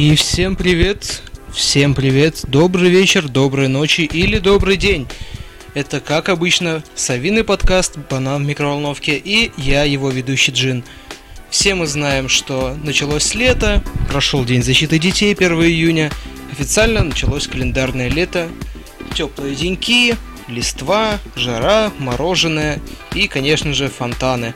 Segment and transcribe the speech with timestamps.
[0.00, 1.20] И всем привет,
[1.52, 5.06] всем привет, добрый вечер, доброй ночи или добрый день.
[5.74, 10.84] Это, как обычно, совиный подкаст «Банан в микроволновке» и я, его ведущий Джин.
[11.50, 16.10] Все мы знаем, что началось лето, прошел День защиты детей 1 июня,
[16.50, 18.48] официально началось календарное лето,
[19.14, 20.16] теплые деньки,
[20.48, 22.80] листва, жара, мороженое
[23.14, 24.54] и, конечно же, фонтаны.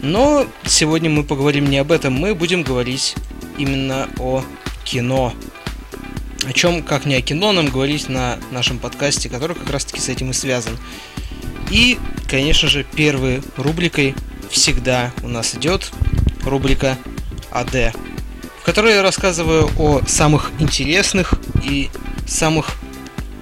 [0.00, 3.16] Но сегодня мы поговорим не об этом, мы будем говорить
[3.58, 4.44] именно о
[4.84, 5.32] кино.
[6.46, 10.00] О чем, как не о кино, нам говорить на нашем подкасте, который как раз таки
[10.00, 10.78] с этим и связан.
[11.70, 14.14] И, конечно же, первой рубрикой
[14.50, 15.90] всегда у нас идет
[16.42, 16.98] рубрика
[17.50, 17.94] АД,
[18.60, 21.88] в которой я рассказываю о самых интересных и
[22.26, 22.72] самых,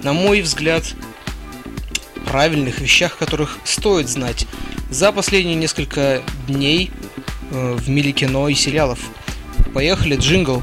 [0.03, 0.83] на мой взгляд,
[2.25, 4.47] правильных вещах, которых стоит знать
[4.89, 6.91] за последние несколько дней
[7.51, 8.99] э, в мире кино и сериалов.
[9.73, 10.61] Поехали, джингл.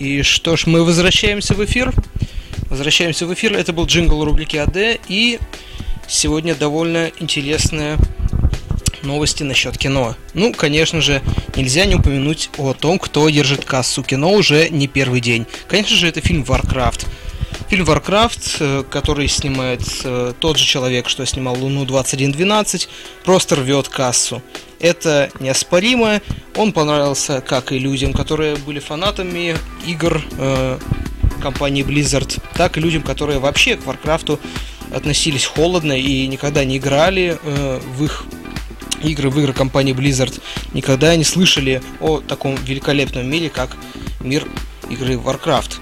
[0.00, 1.92] И что ж, мы возвращаемся в эфир.
[2.70, 3.52] Возвращаемся в эфир.
[3.52, 4.98] Это был джингл рубрики АД.
[5.08, 5.38] И
[6.08, 7.98] сегодня довольно интересная
[9.02, 10.16] новости насчет кино.
[10.34, 11.22] Ну, конечно же,
[11.56, 15.46] нельзя не упомянуть о том, кто держит кассу кино уже не первый день.
[15.68, 17.06] Конечно же, это фильм Warcraft.
[17.68, 22.88] Фильм Warcraft, э, который снимает э, тот же человек, что снимал Луну 2112,
[23.24, 24.42] просто рвет кассу.
[24.80, 26.20] Это неоспоримо.
[26.56, 30.78] Он понравился как и людям, которые были фанатами игр э,
[31.40, 34.38] компании Blizzard, так и людям, которые вообще к Warcraft
[34.92, 38.24] относились холодно и никогда не играли э, в их
[39.02, 40.40] игры в игры компании Blizzard
[40.72, 43.76] никогда не слышали о таком великолепном мире, как
[44.20, 44.46] мир
[44.88, 45.74] игры Warcraft.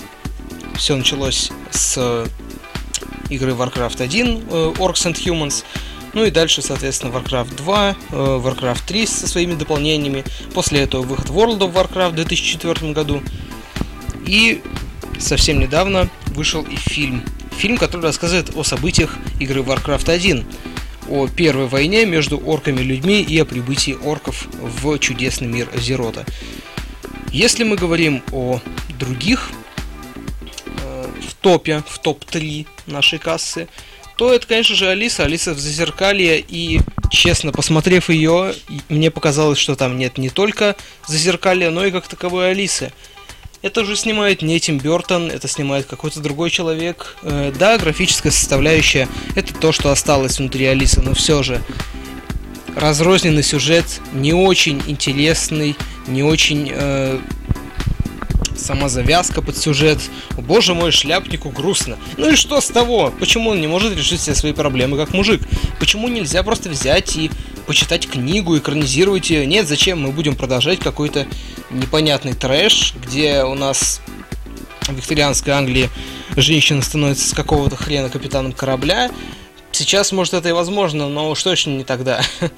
[0.76, 2.26] Все началось с
[3.30, 5.64] игры Warcraft 1, э, Orcs and Humans,
[6.14, 10.24] ну и дальше, соответственно, Warcraft 2, э, Warcraft 3 со своими дополнениями.
[10.54, 13.22] После этого выход World of Warcraft в 2004 году.
[14.26, 14.62] И
[15.18, 17.22] совсем недавно вышел и фильм.
[17.56, 20.46] Фильм, который рассказывает о событиях игры Warcraft 1
[21.10, 26.24] о первой войне между орками людьми и о прибытии орков в чудесный мир Азерота.
[27.32, 28.60] Если мы говорим о
[28.98, 29.50] других
[30.82, 33.68] э, в топе, в топ-3 нашей кассы,
[34.16, 35.24] то это, конечно же, Алиса.
[35.24, 38.54] Алиса в Зазеркалье, и, честно, посмотрев ее,
[38.88, 40.74] мне показалось, что там нет не только
[41.06, 42.92] Зазеркалья, но и как таковой Алисы.
[43.60, 47.16] Это уже снимает не Тим Бертон, это снимает какой-то другой человек.
[47.22, 51.60] Э, да, графическая составляющая это то, что осталось внутри Алисы, но все же
[52.76, 55.74] разрозненный сюжет, не очень интересный,
[56.06, 57.18] не очень э,
[58.56, 59.98] сама завязка под сюжет.
[60.36, 61.98] О, боже мой, шляпнику грустно.
[62.16, 63.12] Ну и что с того?
[63.18, 65.42] Почему он не может решить все свои проблемы как мужик?
[65.80, 67.30] Почему нельзя просто взять и
[67.68, 69.46] почитать книгу, экранизировать ее?
[69.46, 71.26] Нет, зачем мы будем продолжать какой-то
[71.70, 74.00] непонятный трэш, где у нас
[74.86, 75.90] в викторианской Англии
[76.34, 79.10] женщина становится с какого-то хрена капитаном корабля.
[79.70, 82.22] Сейчас, может, это и возможно, но уж точно не тогда.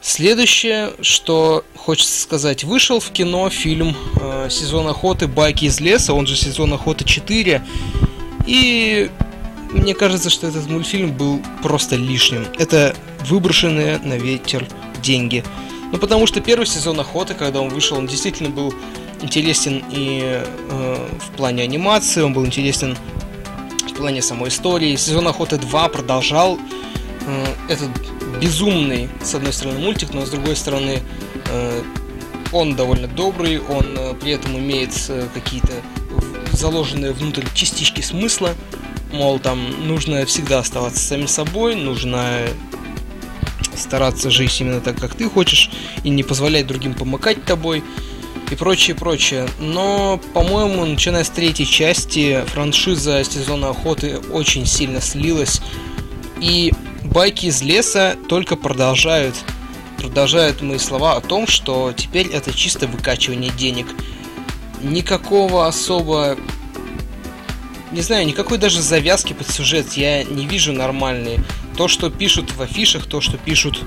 [0.00, 5.26] Следующее, что хочется сказать, вышел в кино фильм э, «Сезон охоты.
[5.26, 7.62] Байки из леса», он же «Сезон охоты 4».
[8.46, 9.10] И
[9.72, 12.46] мне кажется, что этот мультфильм был просто лишним.
[12.58, 12.94] Это
[13.26, 14.66] выброшенные на ветер
[15.02, 15.44] деньги.
[15.92, 18.74] Ну, потому что первый сезон охоты, когда он вышел, он действительно был
[19.22, 22.96] интересен и э, в плане анимации, он был интересен
[23.88, 24.96] в плане самой истории.
[24.96, 26.58] Сезон охоты 2 продолжал
[27.26, 27.90] э, этот
[28.40, 31.00] безумный, с одной стороны, мультик, но с другой стороны,
[31.46, 31.82] э,
[32.52, 35.72] он довольно добрый, он э, при этом имеет э, какие-то
[36.52, 38.54] заложенные внутрь частички смысла.
[39.12, 42.42] Мол, там нужно всегда оставаться самим собой, нужно
[43.76, 45.70] стараться жить именно так, как ты хочешь,
[46.04, 47.82] и не позволять другим помыкать тобой
[48.50, 49.48] и прочее, прочее.
[49.60, 55.60] Но, по-моему, начиная с третьей части, франшиза сезона охоты очень сильно слилась.
[56.40, 56.72] И
[57.04, 59.34] байки из леса только продолжают
[59.98, 63.86] продолжают мои слова о том, что теперь это чисто выкачивание денег.
[64.80, 66.36] Никакого особо
[67.92, 71.38] не знаю, никакой даже завязки под сюжет я не вижу нормальной.
[71.76, 73.82] То, что пишут в афишах, то, что пишут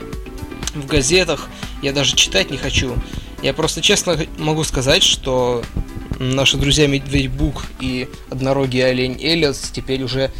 [0.74, 1.50] в газетах,
[1.82, 2.96] я даже читать не хочу.
[3.42, 5.64] Я просто честно могу сказать, что
[6.20, 10.32] наши друзья Медведь Бук и однорогий олень Элиас теперь уже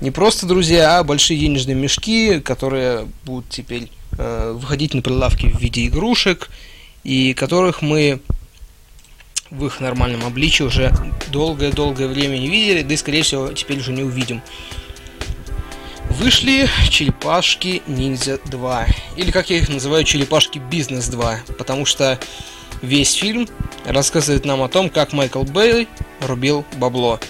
[0.00, 5.60] не просто друзья, а большие денежные мешки, которые будут теперь э, выходить на прилавки в
[5.60, 6.50] виде игрушек
[7.04, 8.20] и которых мы
[9.52, 10.92] в их нормальном обличии уже
[11.30, 14.42] долгое-долгое время не видели, да и, скорее всего, теперь уже не увидим.
[16.10, 18.86] Вышли Черепашки Ниндзя 2.
[19.16, 21.40] Или, как я их называю, Черепашки Бизнес 2.
[21.58, 22.18] Потому что
[22.80, 23.48] весь фильм
[23.84, 25.86] рассказывает нам о том, как Майкл Бэй
[26.20, 27.20] рубил бабло.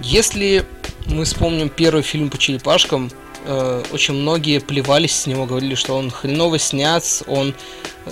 [0.00, 0.64] Если
[1.06, 3.10] мы вспомним первый фильм по черепашкам,
[3.46, 7.54] э, очень многие плевались с него, говорили, что он хреново снят, он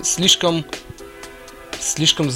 [0.02, 0.64] слишком
[1.80, 2.30] слишком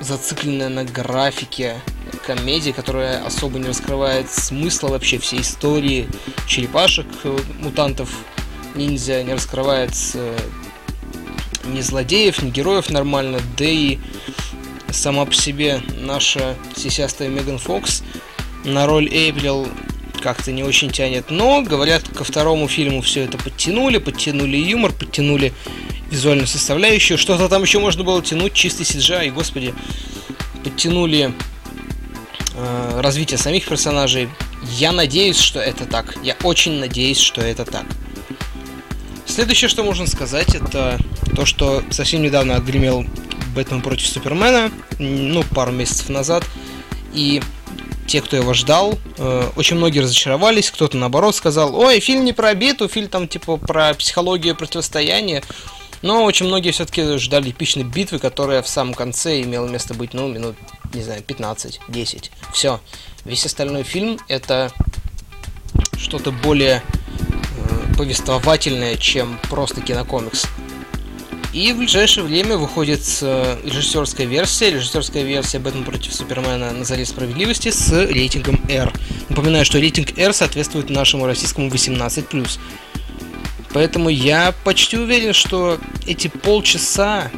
[0.00, 1.80] зацикленная на графике
[2.26, 6.08] комедия, которая особо не раскрывает смысла вообще всей истории
[6.46, 8.10] черепашек, э, мутантов,
[8.74, 10.36] ниндзя, не раскрывает э,
[11.64, 13.98] ни злодеев, ни героев нормально, да и
[14.90, 18.02] сама по себе наша сисястая Меган Фокс
[18.64, 19.68] на роль Эйприл
[20.22, 21.30] как-то не очень тянет.
[21.30, 25.52] Но, говорят, ко второму фильму все это подтянули, подтянули юмор, подтянули
[26.16, 27.18] визуальную составляющую.
[27.18, 29.74] Что-то там еще можно было тянуть, чистый CGI, и, господи,
[30.64, 31.32] подтянули
[32.54, 34.28] э, развитие самих персонажей.
[34.72, 36.16] Я надеюсь, что это так.
[36.22, 37.84] Я очень надеюсь, что это так.
[39.26, 40.98] Следующее, что можно сказать, это
[41.34, 43.04] то, что совсем недавно отгремел
[43.54, 46.44] Бэтмен против Супермена, ну, пару месяцев назад,
[47.12, 47.42] и
[48.06, 52.54] те, кто его ждал, э, очень многие разочаровались, кто-то наоборот сказал, ой, фильм не про
[52.54, 55.42] биту, фильм там типа про психологию противостояния,
[56.02, 60.28] но очень многие все-таки ждали эпичной битвы, которая в самом конце имела место быть, ну,
[60.28, 60.56] минут,
[60.92, 62.30] не знаю, 15-10.
[62.52, 62.80] Все.
[63.24, 64.70] Весь остальной фильм это
[65.98, 70.46] что-то более э, повествовательное, чем просто кинокомикс.
[71.56, 77.06] И в ближайшее время выходит э, режиссерская версия, режиссерская версия Бэтмен против Супермена на заре
[77.06, 78.92] справедливости с рейтингом R.
[79.30, 82.58] Напоминаю, что рейтинг R соответствует нашему российскому 18+.
[83.72, 87.30] Поэтому я почти уверен, что эти полчаса,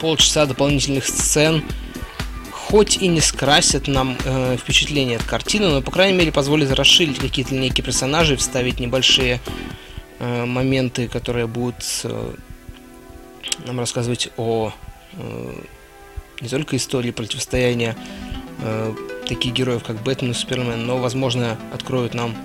[0.00, 1.64] полчаса дополнительных сцен,
[2.70, 7.18] хоть и не скрасят нам э, впечатление от картины, но, по крайней мере, позволят расширить
[7.18, 9.40] какие-то линейки персонажей, вставить небольшие
[10.20, 12.32] э, моменты, которые будут э,
[13.66, 14.72] нам рассказывать о
[15.14, 15.52] э,
[16.40, 17.96] не только истории противостояния
[18.62, 18.94] э,
[19.26, 22.36] таких героев, как Бэтмен и Супермен, но, возможно, откроют нам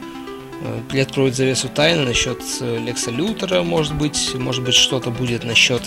[0.90, 5.82] приоткроют завесу тайны насчет э, Лекса Лютера, может быть, может быть, что-то будет насчет,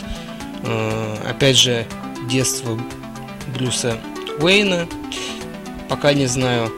[0.63, 1.87] э, опять же,
[2.29, 2.79] детства
[3.55, 3.99] Брюса
[4.41, 4.87] Уэйна.
[5.89, 6.71] Пока не знаю.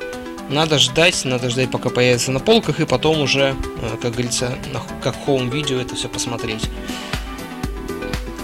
[0.48, 4.56] Надо ждать, надо ждать, пока появится на полках, и потом уже, э, как говорится,
[5.02, 6.68] как хоум-видео это все посмотреть.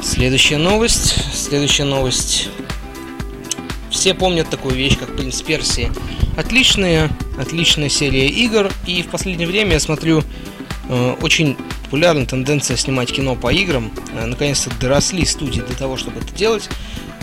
[0.02, 1.16] Следующая новость.
[1.34, 2.48] Следующая новость.
[3.96, 5.90] Все помнят такую вещь, как Принц Персии.
[6.36, 7.10] Отличная,
[7.40, 8.70] отличная серия игр.
[8.86, 10.22] И в последнее время я смотрю
[10.90, 13.90] э, очень популярная тенденция снимать кино по играм.
[14.12, 16.68] Э, наконец-то доросли студии для того, чтобы это делать.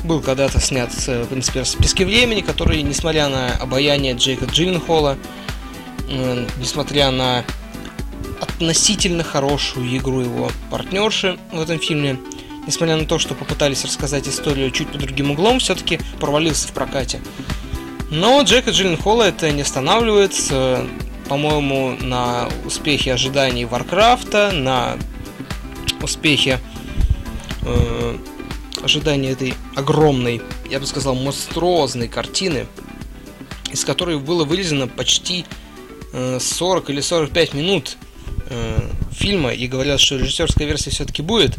[0.03, 5.15] Был когда-то снят э, Принц Персии «Пески времени», который, несмотря на обаяние Джейка Джилленхола,
[6.09, 7.45] э, несмотря на
[8.41, 12.17] относительно хорошую игру его партнерши в этом фильме,
[12.67, 17.21] несмотря на то, что попытались рассказать историю чуть под другим углом, все-таки провалился в прокате.
[18.09, 20.33] Но Джека Джилленхола это не останавливает,
[21.27, 24.97] по-моему, на успехе ожиданий Варкрафта, на
[26.01, 26.59] успехе
[27.63, 28.17] э,
[28.83, 32.67] ожидания этой огромной, я бы сказал, монструозной картины,
[33.71, 35.45] из которой было вырезано почти
[36.11, 37.97] э, 40 или 45 минут
[38.49, 38.79] э,
[39.11, 41.57] фильма, и говорят, что режиссерская версия все-таки будет.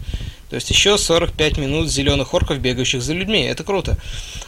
[0.50, 3.42] То есть еще 45 минут зеленых орков, бегающих за людьми.
[3.42, 3.96] Это круто.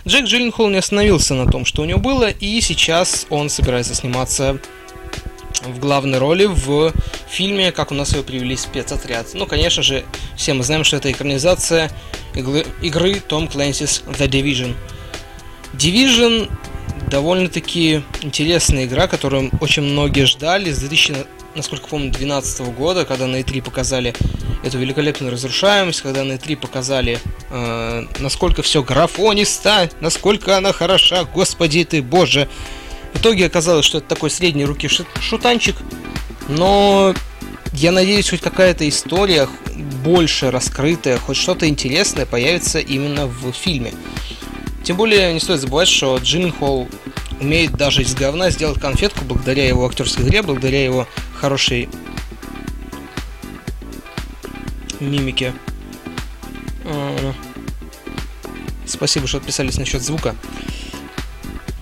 [0.06, 4.58] Джек Джилленхол не остановился на том, что у него было, и сейчас он собирается сниматься
[5.62, 6.92] в главной роли в
[7.28, 9.28] фильме «Как у нас его привели спецотряд».
[9.34, 10.04] Ну, конечно же,
[10.36, 11.90] все мы знаем, что это экранизация
[12.34, 14.76] иглы, игры Том Clancy's The Division.
[15.72, 16.50] Division
[17.10, 23.40] довольно-таки интересная игра, которую очень многие ждали с 2000, насколько помню, 2012 года, когда на
[23.40, 24.14] E3 показали
[24.62, 27.18] эту великолепную разрушаемость, когда на E3 показали,
[27.50, 32.48] э, насколько все графонисто, насколько она хороша, господи ты, боже.
[33.14, 34.88] В итоге оказалось, что это такой средней руки
[35.20, 35.76] шутанчик,
[36.48, 37.14] но
[37.72, 39.48] я надеюсь, хоть какая-то история
[40.04, 43.92] больше раскрытая, хоть что-то интересное появится именно в фильме.
[44.86, 46.86] Тем более не стоит забывать, что Джин Холл
[47.40, 51.88] умеет даже из говна сделать конфетку благодаря его актерской игре, благодаря его хорошей
[55.00, 55.52] мимике.
[58.86, 60.36] Спасибо, что отписались насчет звука.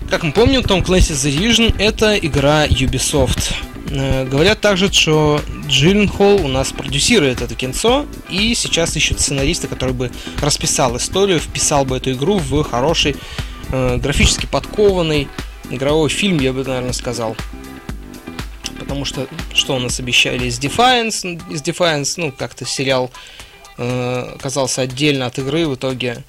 [0.09, 3.53] Как мы помним, Tom Clancy's The Division это игра Ubisoft.
[3.89, 9.93] Э, говорят также, что Джилленхол у нас продюсирует это кинцо, и сейчас ищут сценариста, который
[9.93, 13.15] бы расписал историю, вписал бы эту игру в хороший,
[13.71, 15.27] э, графически подкованный
[15.69, 17.35] игровой фильм, я бы, наверное, сказал.
[18.79, 23.11] Потому что, что у нас обещали из Defiance, из Defiance, ну, как-то сериал
[23.77, 26.23] э, оказался отдельно от игры в итоге.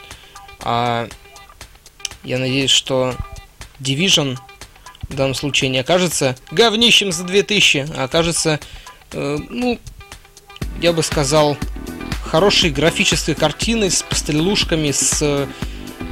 [0.61, 1.09] А
[2.23, 3.15] я надеюсь, что
[3.81, 4.39] Division
[5.09, 8.61] в данном случае не окажется говнищем за 2000, а окажется,
[9.13, 9.79] э, ну,
[10.81, 11.57] я бы сказал,
[12.25, 15.47] хорошей графической картиной с пастрелушками, с э,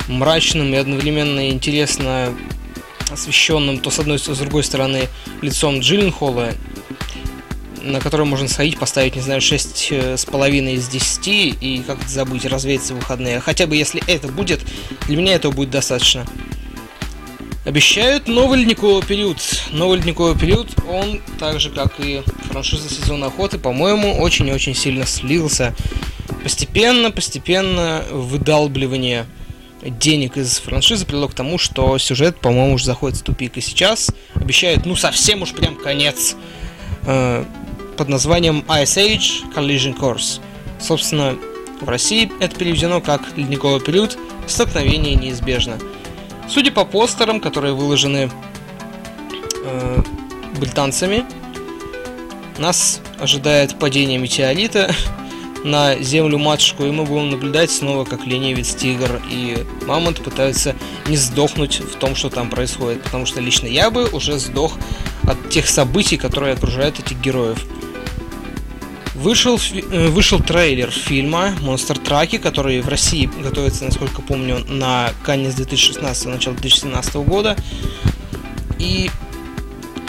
[0.09, 2.35] мрачным и одновременно интересно
[3.11, 5.09] освещенным то с одной, то с другой стороны
[5.42, 6.52] лицом Джилленхола,
[7.83, 11.28] на который можно сходить, поставить, не знаю, 6 э, из 10
[11.61, 13.40] и как-то забыть, развеяться в выходные.
[13.40, 14.61] Хотя бы если это будет,
[15.07, 16.26] для меня этого будет достаточно.
[17.64, 19.38] Обещают новый ледниковый период.
[19.70, 24.74] Новый ледниковый период, он так же, как и франшиза сезона охоты, по-моему, очень и очень
[24.74, 25.74] сильно слился.
[26.42, 29.24] Постепенно, постепенно выдалбливание
[29.83, 33.57] денег из франшизы привело к тому, что сюжет, по-моему, уже заходит в тупик.
[33.57, 36.37] И сейчас обещают, ну, совсем уж прям конец
[37.07, 37.44] э,
[37.96, 40.40] под названием Ice Age Collision Course.
[40.79, 41.35] Собственно,
[41.81, 45.79] в России это переведено как ледниковый период, столкновение неизбежно.
[46.48, 48.30] Судя по постерам, которые выложены
[49.64, 50.02] э,
[50.59, 51.24] британцами,
[52.59, 54.94] нас ожидает падение метеорита
[55.64, 60.76] на землю матушку, и мы будем наблюдать снова, как ленивец тигр и мамонт пытаются
[61.09, 63.02] не сдохнуть в том, что там происходит.
[63.02, 64.74] Потому что лично я бы уже сдох
[65.22, 67.64] от тех событий, которые окружают этих героев.
[69.14, 75.55] Вышел, э, вышел трейлер фильма Monster Truck, который в России готовится, насколько помню, на конец
[75.55, 77.57] 2016 начало 2017 года.
[78.81, 79.09] И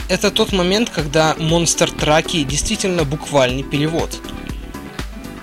[0.09, 4.09] это тот момент, когда Monster Truck действительно буквальный перевод.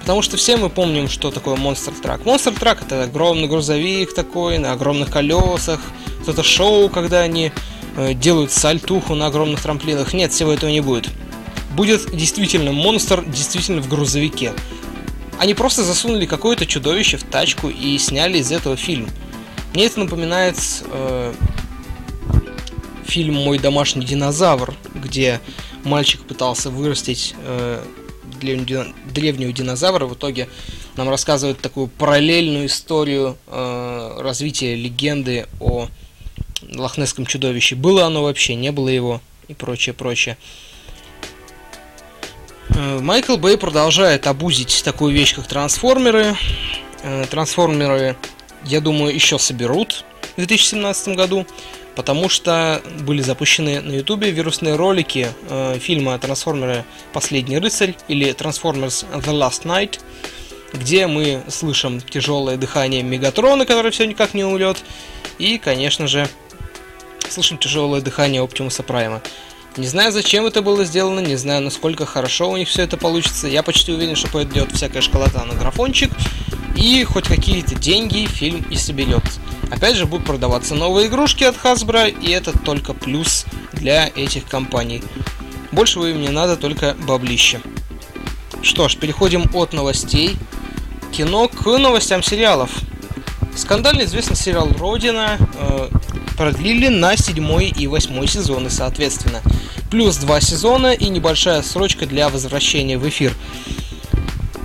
[0.00, 2.24] Потому что все мы помним, что такое Monster Truck.
[2.24, 5.78] Monster Truck это огромный грузовик такой, на огромных колесах.
[6.26, 7.52] Это шоу, когда они
[7.96, 10.14] э, делают сальтуху на огромных трамплинах.
[10.14, 11.08] Нет, всего этого не будет
[11.74, 14.52] будет действительно монстр, действительно в грузовике.
[15.38, 19.08] Они просто засунули какое-то чудовище в тачку и сняли из этого фильм.
[19.74, 20.56] Мне это напоминает
[20.86, 21.34] э,
[23.04, 25.40] фильм «Мой домашний динозавр», где
[25.84, 27.82] мальчик пытался вырастить э,
[28.40, 30.06] древнего, динозавра.
[30.06, 30.48] В итоге
[30.96, 35.88] нам рассказывают такую параллельную историю э, развития легенды о
[36.70, 37.74] лохнесском чудовище.
[37.74, 40.36] Было оно вообще, не было его и прочее, прочее.
[42.82, 46.36] Э, Майкл Бэй продолжает обузить такую вещь, как трансформеры.
[47.04, 48.16] Э, трансформеры,
[48.64, 51.46] я думаю, еще соберут в 2017 году,
[51.94, 56.84] потому что были запущены на ютубе вирусные ролики э, фильма «Трансформеры.
[57.12, 60.00] Последний рыцарь» или «Трансформерс The Last Night»,
[60.72, 64.82] где мы слышим тяжелое дыхание Мегатрона, который все никак не умрет,
[65.38, 66.28] и, конечно же,
[67.28, 69.22] слышим тяжелое дыхание Оптимуса Прайма.
[69.78, 73.48] Не знаю, зачем это было сделано, не знаю, насколько хорошо у них все это получится.
[73.48, 76.10] Я почти уверен, что пойдет всякая школота на графончик,
[76.76, 79.22] и хоть какие-то деньги фильм и соберет.
[79.70, 85.02] Опять же, будут продаваться новые игрушки от Hasbro, и это только плюс для этих компаний.
[85.72, 87.62] Большего им не надо, только баблище.
[88.60, 90.36] Что ж, переходим от новостей
[91.12, 92.70] кино к новостям сериалов.
[93.54, 95.88] Скандально известный сериал «Родина» э,
[96.36, 99.42] продлили на седьмой и восьмой сезоны, соответственно.
[99.90, 103.34] Плюс два сезона и небольшая срочка для возвращения в эфир.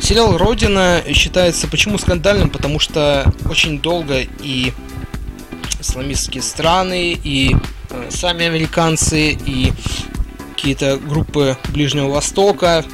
[0.01, 2.49] Сериал «Родина» считается почему скандальным?
[2.49, 4.71] Потому что очень долго и
[5.81, 7.55] исламистские страны, и
[7.89, 9.73] э, сами американцы, и
[10.55, 12.85] какие-то группы Ближнего Востока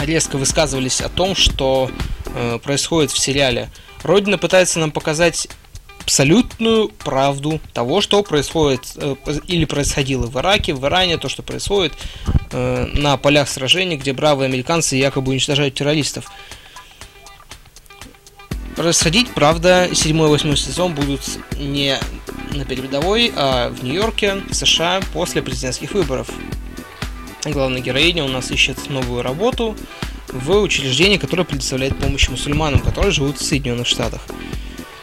[0.00, 1.90] резко высказывались о том, что
[2.34, 3.70] э, происходит в сериале.
[4.02, 5.48] Родина пытается нам показать
[6.00, 9.14] абсолютную правду того, что происходит э,
[9.46, 11.92] или происходило в Ираке, в Иране, то, что происходит
[12.50, 16.30] э, на полях сражений, где бравые американцы якобы уничтожают террористов.
[18.74, 21.20] Происходить, правда, 7-8 сезон будут
[21.58, 21.98] не
[22.52, 26.28] на передовой, а в Нью-Йорке, в США, после президентских выборов.
[27.44, 29.76] Главная героиня у нас ищет новую работу
[30.28, 34.20] в учреждении, которое предоставляет помощь мусульманам, которые живут в Соединенных Штатах.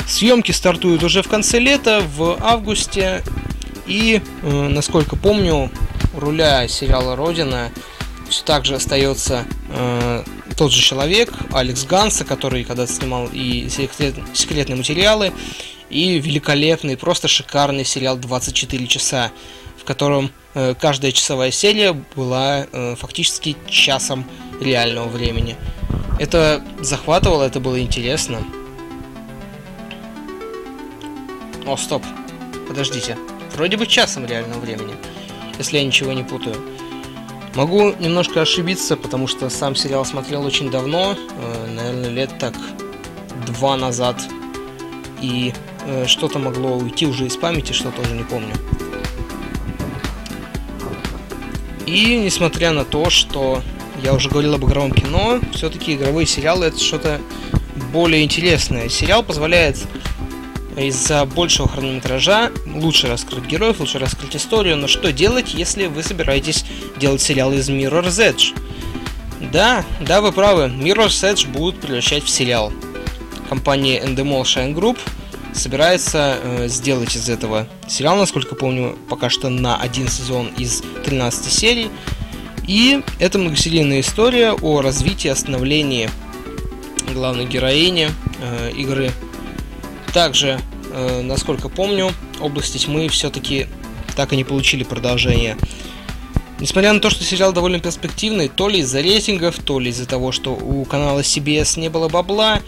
[0.07, 3.23] Съемки стартуют уже в конце лета, в августе.
[3.85, 5.69] И, э, насколько помню,
[6.15, 7.71] руля сериала «Родина»
[8.29, 10.23] все так же остается э,
[10.55, 15.33] тот же человек, Алекс Ганса, который когда-то снимал и секрет, секретные материалы,
[15.89, 19.31] и великолепный, просто шикарный сериал «24 часа»,
[19.89, 24.23] котором э, каждая часовая серия была э, фактически часом
[24.61, 25.55] реального времени.
[26.19, 28.37] Это захватывало, это было интересно.
[31.65, 32.03] О, стоп.
[32.67, 33.17] Подождите.
[33.55, 34.93] Вроде бы часом реального времени,
[35.57, 36.55] если я ничего не путаю.
[37.55, 42.53] Могу немножко ошибиться, потому что сам сериал смотрел очень давно, э, наверное, лет так
[43.47, 44.21] два назад.
[45.19, 45.51] И
[46.05, 48.53] что-то могло уйти уже из памяти, что тоже не помню.
[51.89, 53.63] И несмотря на то, что
[54.03, 57.19] я уже говорил об игровом кино, все-таки игровые сериалы это что-то
[57.91, 58.89] более интересное.
[58.89, 59.75] Сериал позволяет
[60.77, 66.63] из-за большего хронометража лучше раскрыть героев, лучше раскрыть историю, но что делать, если вы собираетесь
[66.97, 68.55] делать сериал из Mirror's Edge?
[69.51, 72.71] Да, да, вы правы, Mirror's Edge будут превращать в сериал.
[73.49, 74.99] Компания Endemol Shine Group
[75.53, 81.51] собирается э, сделать из этого сериал, насколько помню, пока что на один сезон из 13
[81.51, 81.89] серий.
[82.67, 86.09] И это многосерийная история о развитии, остановлении
[87.13, 88.09] главной героини
[88.41, 89.11] э, игры.
[90.13, 90.59] Также,
[90.91, 93.67] э, насколько помню, области тьмы все-таки
[94.15, 95.57] так и не получили продолжение.
[96.59, 100.31] Несмотря на то, что сериал довольно перспективный, то ли из-за рейтингов, то ли из-за того,
[100.31, 102.59] что у канала CBS не было бабла,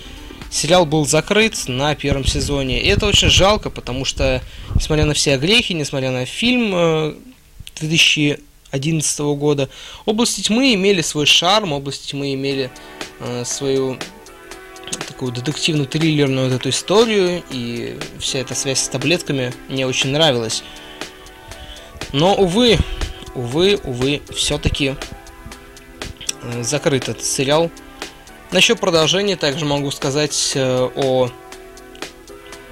[0.51, 2.81] сериал был закрыт на первом сезоне.
[2.81, 4.41] И это очень жалко, потому что,
[4.75, 7.15] несмотря на все огрехи, несмотря на фильм
[7.79, 9.69] 2011 э, года,
[10.05, 12.69] области тьмы имели свой шарм, области тьмы имели
[13.21, 13.97] э, свою
[15.07, 20.63] такую детективную триллерную вот эту историю, и вся эта связь с таблетками мне очень нравилась.
[22.11, 22.77] Но, увы,
[23.35, 24.95] увы, увы, все-таки
[26.41, 27.71] э, закрыт этот сериал.
[28.51, 31.29] Насчет продолжения также могу сказать э, о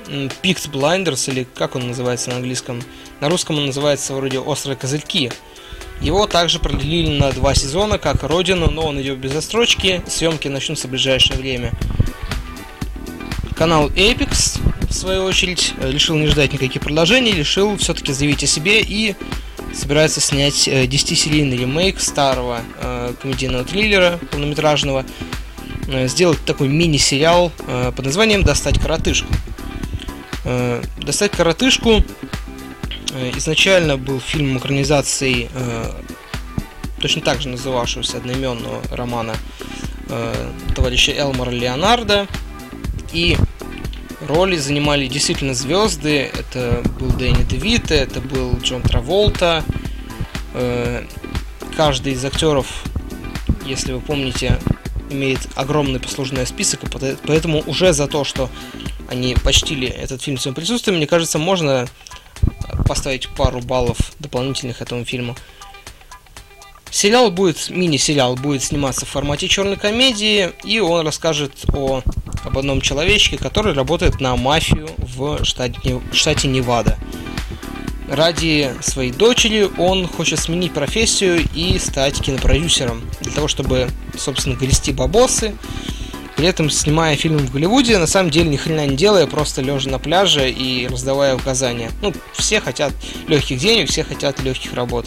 [0.08, 2.82] Picked Blinders, или как он называется на английском.
[3.22, 5.32] На русском он называется вроде «Острые козырьки».
[6.02, 10.02] Его также продлили на два сезона, как Родину, но он идет без отстрочки.
[10.06, 11.72] Съемки начнутся в ближайшее время.
[13.56, 18.82] Канал Apex, в свою очередь, решил не ждать никаких продолжений, решил все-таки заявить о себе
[18.82, 19.16] и
[19.74, 25.49] собирается снять 10-серийный ремейк старого э, комедийного триллера полнометражного Э,
[26.08, 29.34] сделать такой мини-сериал э, под названием «Достать коротышку».
[30.46, 32.04] Э, «Достать коротышку»
[33.36, 35.50] изначально был фильм экранизацией
[37.02, 39.34] точно так же называвшегося одноименного романа
[40.76, 42.28] товарища Элмора Леонардо.
[43.12, 43.36] И
[44.28, 46.30] роли занимали действительно звезды.
[46.38, 49.64] Это был Дэнни Девита, это был Джон Траволта.
[51.76, 52.68] Каждый из актеров,
[53.66, 54.60] если вы помните,
[55.10, 58.50] имеет огромный послужной список, и поэтому уже за то, что
[59.10, 61.88] они почтили этот фильм своим присутствием, мне кажется, можно
[62.88, 65.36] поставить пару баллов дополнительных этому фильму.
[66.92, 72.02] Сериал будет, мини-сериал будет сниматься в формате черной комедии, и он расскажет о,
[72.44, 76.98] об одном человечке, который работает на мафию в штате, штате Невада.
[78.10, 83.04] Ради своей дочери он хочет сменить профессию и стать кинопродюсером.
[83.22, 85.56] Для того, чтобы, собственно, грести бабосы.
[86.36, 89.90] При этом, снимая фильм в Голливуде, на самом деле ни хрена не делая, просто лежа
[89.90, 91.92] на пляже и раздавая указания.
[92.02, 92.94] Ну, все хотят
[93.28, 95.06] легких денег, все хотят легких работ.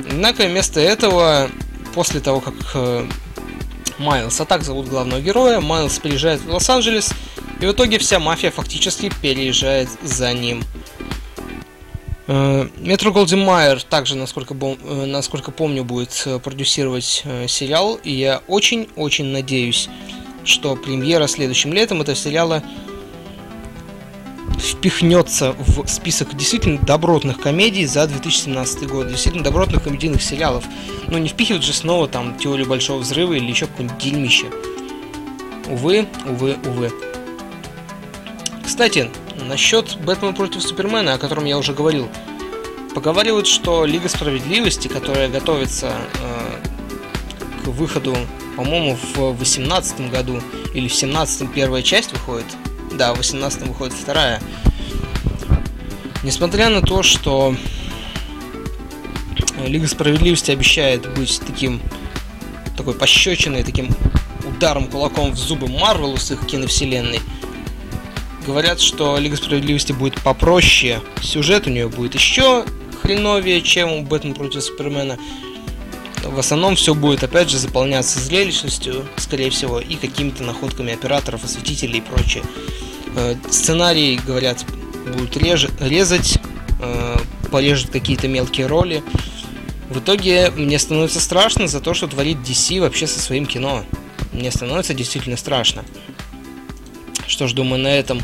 [0.00, 1.48] Однако вместо этого,
[1.94, 3.06] после того, как э,
[3.98, 7.12] Майлз, а так зовут главного героя, Майлз приезжает в Лос-Анджелес,
[7.60, 10.64] и в итоге вся мафия фактически переезжает за ним.
[12.32, 18.40] Э, Метро Голден Майер также, насколько, э, насколько помню, будет э, продюсировать сериал, и я
[18.46, 19.88] очень-очень надеюсь,
[20.44, 22.62] что премьера следующим летом этого сериала
[24.60, 30.64] впихнется в список действительно добротных комедий за 2017 год, действительно добротных комедийных сериалов.
[31.08, 34.46] Но не впихивать же снова там теорию большого взрыва или еще какое-нибудь дерьмище.
[35.68, 36.92] Увы, увы, увы.
[38.64, 39.10] Кстати,
[39.50, 42.08] насчет Бэтмена против Супермена, о котором я уже говорил.
[42.94, 48.16] Поговаривают, что Лига Справедливости, которая готовится э, к выходу,
[48.56, 50.40] по-моему, в 18 году
[50.72, 52.46] или в 17 первая часть выходит.
[52.92, 54.40] Да, в 18 выходит вторая.
[56.22, 57.56] Несмотря на то, что
[59.66, 61.80] Лига Справедливости обещает быть таким
[62.76, 63.88] такой пощечиной, таким
[64.46, 67.20] ударом кулаком в зубы Марвелу с их киновселенной,
[68.46, 72.64] Говорят, что Лига Справедливости будет попроще, сюжет у нее будет еще
[73.02, 75.18] хреновее, чем у Бэтмена против Супермена.
[76.24, 81.98] В основном все будет, опять же, заполняться зрелищностью, скорее всего, и какими-то находками операторов, осветителей
[81.98, 82.44] и прочее.
[83.16, 84.64] Э, сценарий, говорят,
[85.12, 86.38] будут реж- резать,
[86.80, 87.16] э,
[87.50, 89.02] порежут какие-то мелкие роли.
[89.88, 93.84] В итоге мне становится страшно за то, что творит DC вообще со своим кино.
[94.32, 95.84] Мне становится действительно страшно
[97.40, 98.20] что ж, думаю, на этом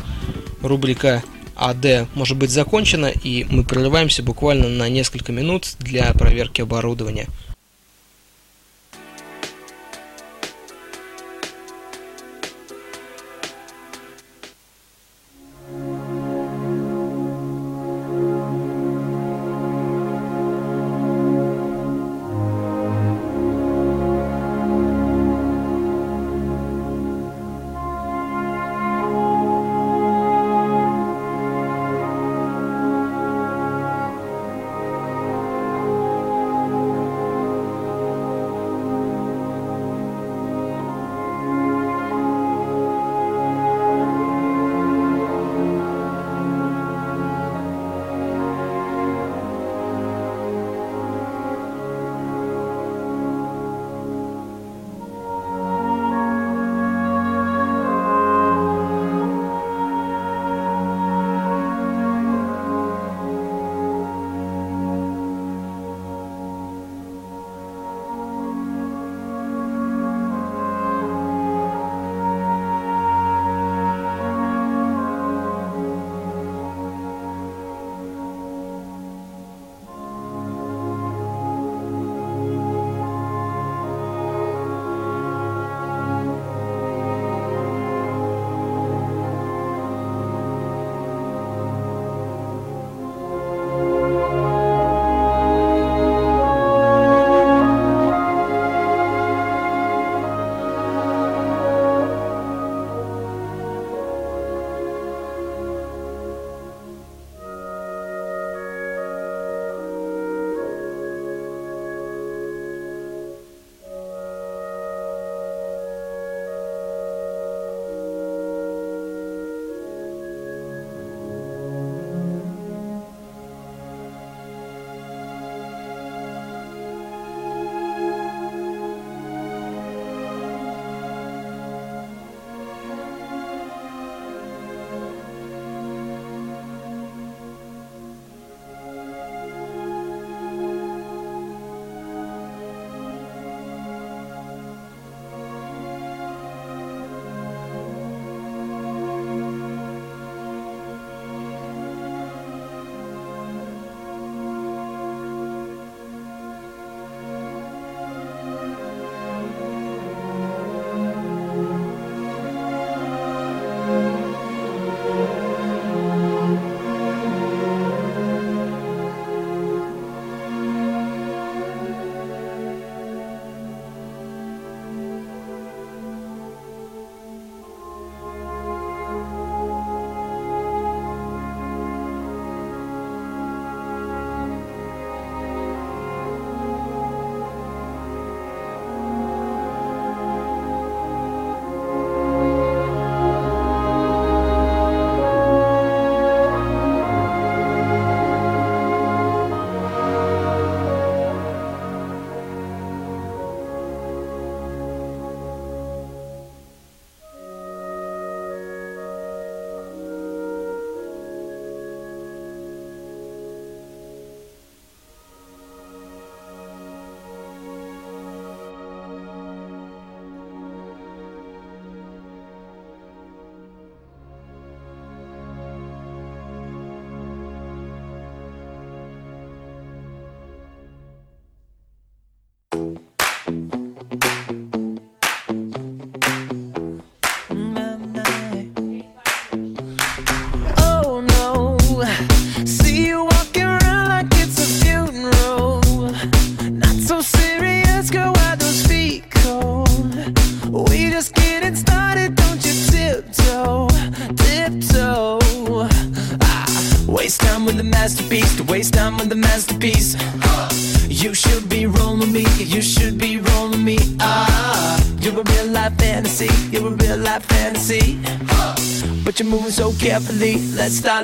[0.61, 1.23] рубрика
[1.55, 7.25] АД может быть закончена, и мы прерываемся буквально на несколько минут для проверки оборудования.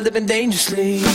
[0.01, 1.12] living dangerously.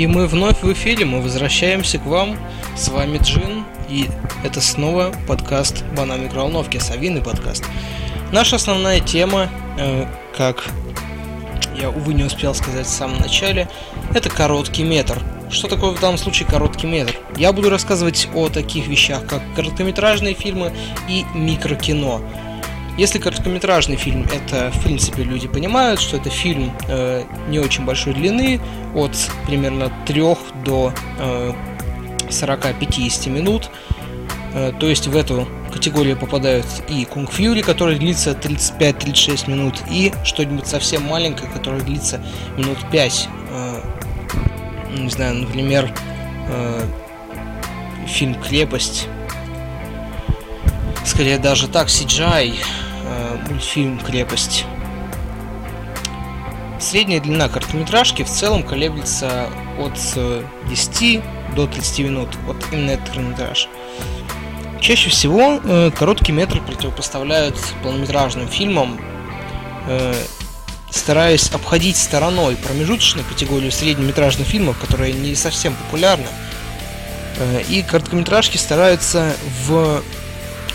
[0.00, 2.38] И мы вновь в эфире, мы возвращаемся к вам.
[2.74, 4.08] С вами Джин, и
[4.42, 7.66] это снова подкаст Бана микроволновки, совиный подкаст.
[8.32, 10.64] Наша основная тема, э, как
[11.78, 13.68] я, увы, не успел сказать в самом начале,
[14.14, 15.22] это короткий метр.
[15.50, 17.18] Что такое в данном случае короткий метр?
[17.36, 20.72] Я буду рассказывать о таких вещах, как короткометражные фильмы
[21.10, 22.22] и микрокино.
[23.00, 28.12] Если короткометражный фильм, это в принципе люди понимают, что это фильм э, не очень большой
[28.12, 28.60] длины,
[28.94, 30.22] от примерно 3
[30.66, 31.52] до э,
[32.28, 33.70] 40-50 минут.
[34.52, 40.12] Э, то есть в эту категорию попадают и Кунг Фьюри, который длится 35-36 минут, и
[40.22, 42.22] что-нибудь совсем маленькое, которое длится
[42.58, 43.28] минут 5.
[43.50, 43.80] Э,
[44.98, 45.90] не знаю, например,
[46.50, 46.82] э,
[48.06, 49.08] фильм Крепость.
[51.06, 52.58] Скорее даже так, CGI,
[53.48, 54.64] мультфильм Крепость.
[56.78, 61.22] Средняя длина короткометражки в целом колеблется от э, 10
[61.54, 62.28] до 30 минут.
[62.46, 63.68] Вот именно этот хронометраж.
[64.80, 68.98] Чаще всего э, короткий метр противопоставляют полнометражным фильмам,
[69.86, 70.14] э,
[70.90, 76.28] стараясь обходить стороной промежуточную категорию среднеметражных фильмов, которая не совсем популярна.
[77.36, 79.34] Э, и короткометражки стараются
[79.66, 80.02] в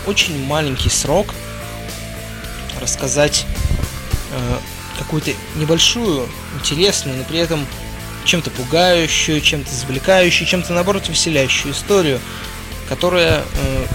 [0.06, 1.34] очень маленький срок
[2.80, 3.46] рассказать
[4.32, 4.58] э,
[4.98, 7.66] какую-то небольшую, интересную, но при этом
[8.24, 12.20] чем-то пугающую, чем-то завлекающую, чем-то наоборот веселящую историю,
[12.88, 13.86] которая э,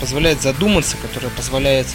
[0.00, 1.86] позволяет задуматься, которая позволяет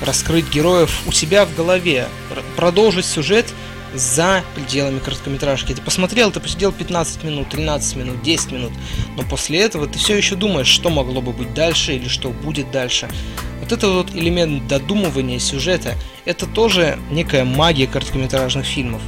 [0.00, 2.08] раскрыть героев у себя в голове,
[2.56, 3.46] продолжить сюжет
[3.94, 5.74] за пределами короткометражки.
[5.74, 8.72] Ты посмотрел, ты посидел 15 минут, 13 минут, 10 минут,
[9.16, 12.70] но после этого ты все еще думаешь, что могло бы быть дальше или что будет
[12.70, 13.08] дальше.
[13.72, 15.94] Вот этот вот элемент додумывания сюжета,
[16.26, 19.00] это тоже некая магия короткометражных фильмов.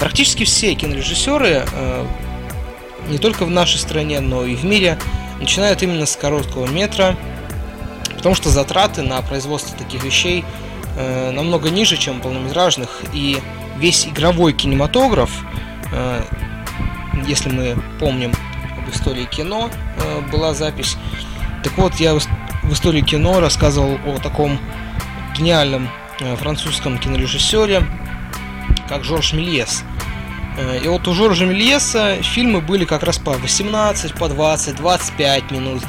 [0.00, 2.06] Практически все кинорежиссеры, э,
[3.10, 4.98] не только в нашей стране, но и в мире,
[5.38, 7.14] начинают именно с короткого метра,
[8.16, 10.46] потому что затраты на производство таких вещей
[10.96, 13.36] э, намного ниже, чем полнометражных, и
[13.76, 15.30] весь игровой кинематограф,
[15.92, 16.22] э,
[17.26, 18.32] если мы помним
[18.78, 20.96] об истории кино, э, была запись.
[21.62, 22.14] Так вот, я
[22.68, 24.60] в истории кино рассказывал о таком
[25.36, 25.90] гениальном
[26.20, 27.82] э, французском кинорежиссере,
[28.88, 29.82] как Жорж Мельес.
[30.58, 35.50] Э, И вот у Жоржа Мельеса фильмы были как раз по 18, по 20, 25
[35.50, 35.82] минут.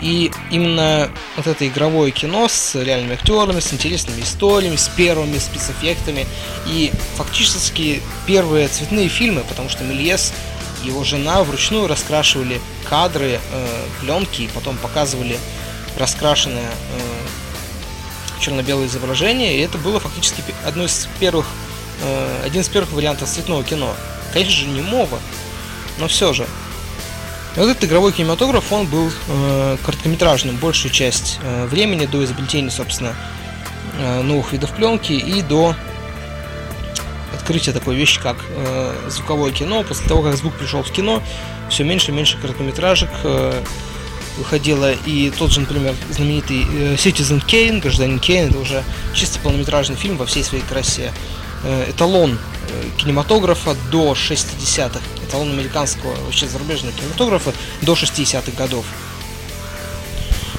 [0.00, 6.26] И именно вот это игровое кино с реальными актерами, с интересными историями, с первыми спецэффектами
[6.66, 10.32] и фактически первые цветные фильмы, потому что Мельес
[10.82, 13.66] и его жена вручную раскрашивали кадры, э,
[14.00, 15.38] пленки и потом показывали
[15.96, 21.46] раскрашенное э, черно-белое изображение, и это было фактически одно из первых,
[22.02, 23.94] э, один из первых вариантов цветного кино.
[24.32, 25.18] Конечно же, не мова,
[25.98, 26.46] но все же.
[27.56, 32.70] И вот этот игровой кинематограф, он был э, короткометражным большую часть э, времени до изобретения,
[32.70, 33.14] собственно,
[33.96, 35.76] э, новых видов пленки и до
[37.32, 39.84] открытия такой вещи, как э, звуковое кино.
[39.84, 41.22] После того, как звук пришел в кино,
[41.70, 43.62] все меньше и меньше короткометражек э,
[44.36, 44.92] выходило.
[44.92, 50.16] И тот же, например, знаменитый э, Citizen Kane, Гражданин Кейн, это уже чисто полнометражный фильм
[50.16, 51.12] во всей своей красе.
[51.62, 58.84] Э, эталон э, кинематографа до 60-х, эталон американского, вообще зарубежного кинематографа до 60-х годов.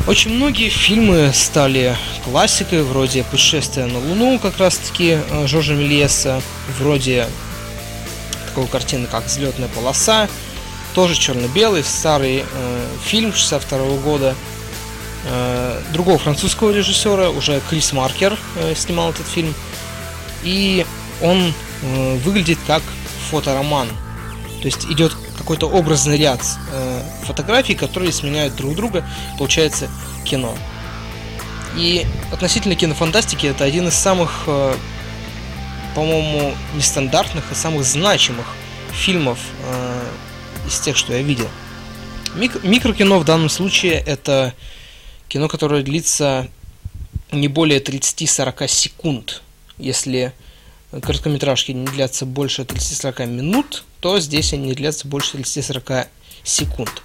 [0.07, 5.17] Очень многие фильмы стали классикой, вроде «Путешествия на Луну», как раз-таки
[5.47, 6.43] Жоржа Мельеса,
[6.78, 7.28] вроде
[8.45, 10.30] такой картины, как «Взлетная полоса»,
[10.96, 14.34] тоже черно-белый, старый э, фильм 62 года,
[15.26, 19.54] э, другого французского режиссера, уже Крис Маркер э, снимал этот фильм,
[20.43, 20.86] и
[21.22, 22.82] он э, выглядит как
[23.30, 23.89] фотороман,
[24.62, 26.39] то есть идет какой-то образный ряд
[26.72, 29.06] э, фотографий, которые сменяют друг друга,
[29.38, 29.89] получается
[30.24, 30.56] кино.
[31.76, 34.76] И относительно кинофантастики это один из самых, э,
[35.93, 38.46] по-моему, нестандартных и самых значимых
[38.93, 40.08] фильмов э,
[40.68, 41.47] из тех, что я видел.
[42.36, 44.53] Мик- микрокино в данном случае это
[45.28, 46.47] кино, которое длится
[47.32, 49.41] не более 30-40 секунд.
[49.78, 50.34] Если
[50.91, 56.07] короткометражки не длятся больше 30-40 минут, то здесь они не длятся больше 30-40
[56.43, 57.01] секунд.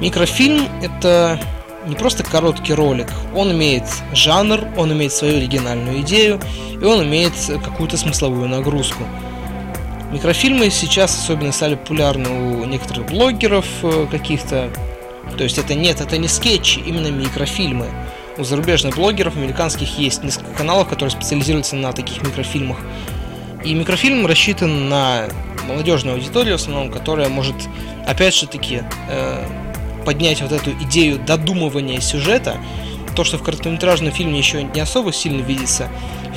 [0.00, 1.40] Микрофильм это
[1.86, 6.40] не просто короткий ролик, он имеет жанр, он имеет свою оригинальную идею,
[6.72, 7.32] и он имеет
[7.64, 9.04] какую-то смысловую нагрузку.
[10.10, 14.68] Микрофильмы сейчас особенно стали популярны у некоторых блогеров э, каких-то.
[15.38, 17.86] То есть это нет, это не скетчи, именно микрофильмы.
[18.36, 22.78] У зарубежных блогеров американских есть несколько каналов, которые специализируются на таких микрофильмах.
[23.64, 25.28] И микрофильм рассчитан на
[25.68, 27.54] молодежную аудиторию, в основном, которая может,
[28.04, 29.44] опять же таки, э,
[30.04, 32.56] поднять вот эту идею додумывания сюжета,
[33.20, 35.90] то, что в короткометражном фильме еще не особо сильно видится,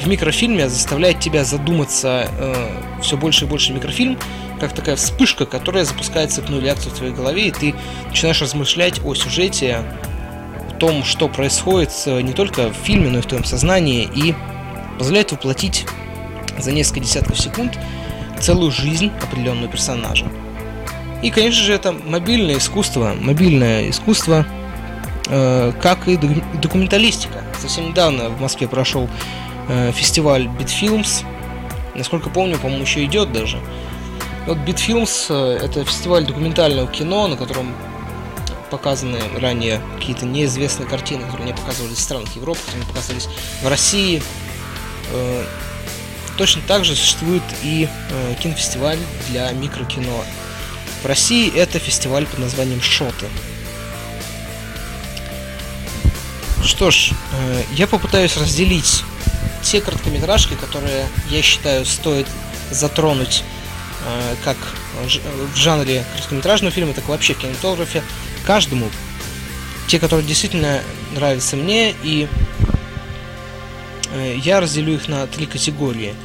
[0.03, 4.19] в микрофильме заставляет тебя задуматься э, все больше и больше микрофильм,
[4.59, 7.73] как такая вспышка, которая запускает цепную реакцию в твоей голове, и ты
[8.09, 13.21] начинаешь размышлять о сюжете, о том, что происходит э, не только в фильме, но и
[13.21, 14.35] в твоем сознании, и
[14.97, 15.85] позволяет воплотить
[16.57, 17.79] за несколько десятков секунд
[18.41, 20.25] целую жизнь определенного персонажа.
[21.21, 24.45] И, конечно же, это мобильное искусство, мобильное искусство,
[25.25, 26.17] как и
[26.61, 27.43] документалистика.
[27.59, 29.09] Совсем недавно в Москве прошел
[29.69, 31.23] э, фестиваль Bitfilms.
[31.95, 33.57] Насколько помню, по-моему, еще идет даже.
[34.45, 37.73] Вот Bitfilms э, это фестиваль документального кино, на котором
[38.69, 43.29] показаны ранее какие-то неизвестные картины, которые не показывались в странах Европы, которые не показывались
[43.61, 44.21] в России.
[45.11, 45.45] Э,
[46.37, 48.99] точно так же существует и э, кинофестиваль
[49.29, 50.25] для микрокино.
[51.01, 53.27] В России это фестиваль под названием Шоты.
[56.63, 59.03] Что ж, э, я попытаюсь разделить
[59.61, 62.27] те короткометражки, которые я считаю стоит
[62.71, 63.43] затронуть
[64.05, 64.57] э, как
[65.05, 68.03] в жанре короткометражного фильма, так и вообще в кинематографе,
[68.45, 68.89] каждому.
[69.87, 70.81] Те, которые действительно
[71.13, 72.27] нравятся мне, и
[74.13, 76.15] э, я разделю их на три категории.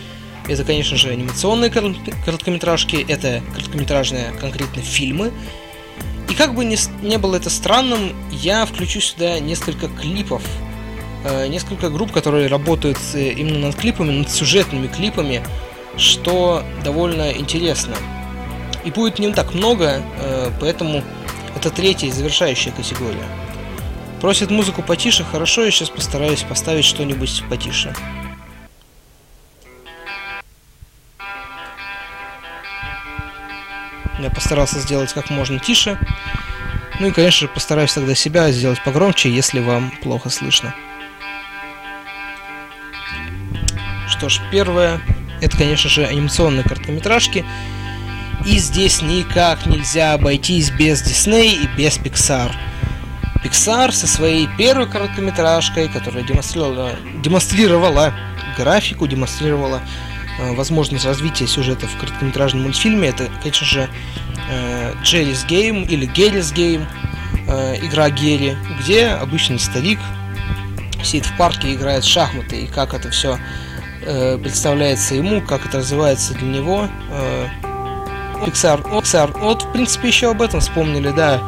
[0.46, 5.32] Это, конечно же, анимационные короткометражки, это короткометражные конкретно фильмы.
[6.28, 10.42] И как бы ни, не было это странным, я включу сюда несколько клипов,
[11.24, 15.42] э, несколько групп, которые работают э, именно над клипами, над сюжетными клипами,
[15.96, 17.94] что довольно интересно.
[18.84, 21.02] И будет не так много, э, поэтому
[21.56, 23.26] это третья завершающая категория.
[24.20, 27.94] Просит музыку потише, хорошо, я сейчас постараюсь поставить что-нибудь потише.
[34.18, 35.98] Я постарался сделать как можно тише.
[37.00, 40.74] Ну и, конечно же, постараюсь тогда себя сделать погромче, если вам плохо слышно.
[44.08, 45.00] Что ж, первое,
[45.40, 47.44] это, конечно же, анимационные короткометражки.
[48.44, 52.50] И здесь никак нельзя обойтись без Disney и без Pixar.
[53.44, 56.90] Pixar со своей первой короткометражкой, которая демонстрировала,
[57.22, 58.12] демонстрировала
[58.56, 59.80] графику, демонстрировала
[60.38, 63.88] возможность развития сюжета в короткометражном мультфильме, это, конечно же,
[64.50, 66.86] э, Jerry's Game или Gary's Game,
[67.46, 69.98] э, игра Герри, где обычный старик
[71.02, 73.38] сидит в парке и играет в шахматы, и как это все
[74.02, 76.88] э, представляется ему, как это развивается для него.
[77.10, 77.48] Э,
[78.44, 81.42] Pixar, Pixar, вот, в принципе, еще об этом вспомнили, да.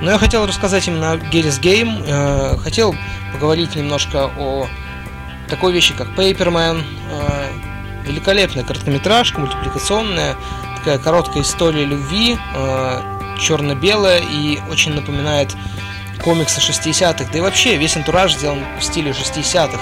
[0.00, 2.94] Но я хотел рассказать именно о Game, э, хотел
[3.32, 4.68] поговорить немножко о
[5.48, 7.67] такой вещи, как Paperman, э,
[8.08, 10.36] великолепная короткометражка, мультипликационная,
[10.76, 13.00] такая короткая история любви, э,
[13.38, 15.54] черно-белая и очень напоминает
[16.22, 17.30] комиксы 60-х.
[17.30, 19.80] Да и вообще весь антураж сделан в стиле 60-х.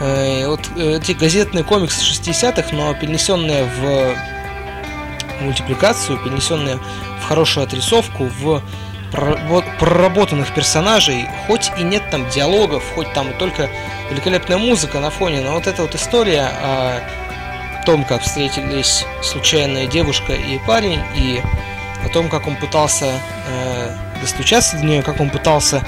[0.00, 4.14] Э, вот эти газетные комиксы 60-х, но перенесенные в
[5.42, 6.78] мультипликацию, перенесенные
[7.20, 8.62] в хорошую отрисовку, в
[9.78, 13.68] проработанных персонажей, хоть и нет там диалогов, хоть там только
[14.10, 17.02] великолепная музыка на фоне, но вот эта вот история о
[17.84, 21.42] том, как встретились случайная девушка и парень, и
[22.04, 23.06] о том, как он пытался
[23.46, 25.84] э, достучаться до нее, как он пытался,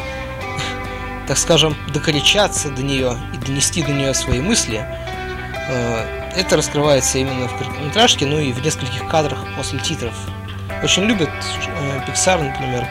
[1.26, 4.86] так скажем, докричаться до нее и донести до нее свои мысли,
[5.68, 10.14] э, это раскрывается именно в короткометражке, ну и в нескольких кадрах после титров.
[10.82, 12.86] Очень любят э, Pixar, например,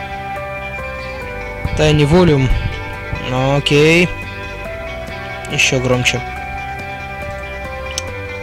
[1.78, 2.49] Тайни Волюм.
[3.56, 4.08] Окей.
[5.51, 6.22] Еще громче.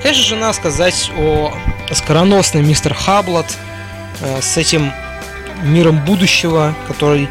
[0.03, 1.53] Конечно же, надо сказать о
[1.93, 3.47] скороносный мистер Хаблот
[4.21, 4.93] э, с этим
[5.63, 7.29] миром будущего, который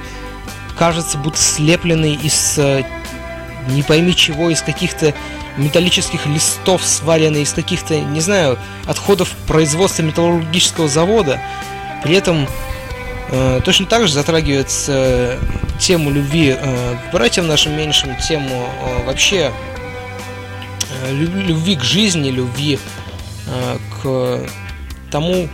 [0.78, 2.84] кажется будто слепленный из э,
[3.70, 5.13] не пойми чего, из каких-то
[5.57, 11.41] металлических листов, сваренный из каких-то, не знаю, отходов производства металлургического завода.
[12.03, 12.47] При этом
[13.30, 15.39] э, точно так же затрагивается э,
[15.80, 19.51] тему любви э, братьям нашим меньшим, тему э, вообще
[21.08, 22.80] любви к жизни, любви
[23.47, 24.50] э, к
[25.12, 25.50] тому,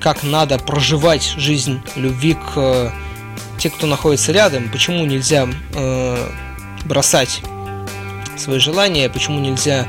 [0.00, 2.90] как надо проживать жизнь, любви к э,
[3.58, 6.30] те, кто находится рядом, почему нельзя э,
[6.84, 7.40] бросать
[8.36, 9.86] свои желания, почему нельзя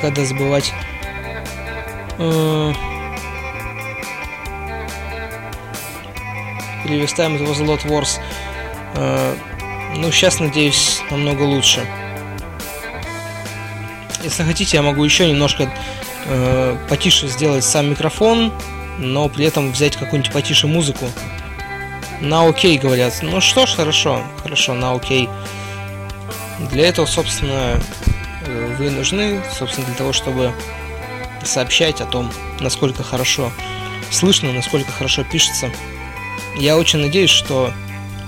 [0.00, 0.72] когда забывать
[2.18, 2.72] э,
[6.84, 8.18] перелистаем его The Lot Wars
[9.96, 11.86] ну сейчас надеюсь намного лучше
[14.22, 15.72] если хотите я могу еще немножко
[16.26, 18.52] э, потише сделать сам микрофон
[18.98, 21.06] но при этом взять какую-нибудь потише музыку
[22.20, 25.28] на окей говорят ну что ж хорошо хорошо на окей
[26.68, 27.80] для этого, собственно,
[28.46, 30.52] э, вы нужны, собственно, для того, чтобы
[31.42, 33.50] сообщать о том, насколько хорошо
[34.10, 35.70] слышно, насколько хорошо пишется.
[36.58, 37.72] Я очень надеюсь, что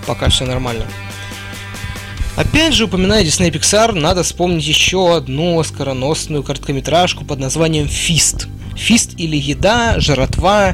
[0.07, 0.87] пока все нормально.
[2.35, 8.49] Опять же, упоминая Disney Pixar, надо вспомнить еще одну оскароносную короткометражку под названием «Фист».
[8.75, 10.73] «Фист» или «Еда», «Жратва»,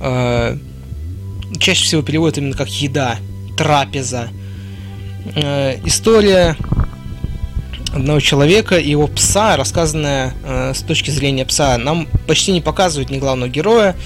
[0.00, 0.56] э,
[1.58, 3.16] чаще всего переводят именно как «еда»,
[3.56, 4.28] «трапеза».
[5.34, 6.56] Э, история
[7.94, 11.78] одного человека и его пса, рассказанная э, с точки зрения пса.
[11.78, 13.96] Нам почти не показывают ни главного героя,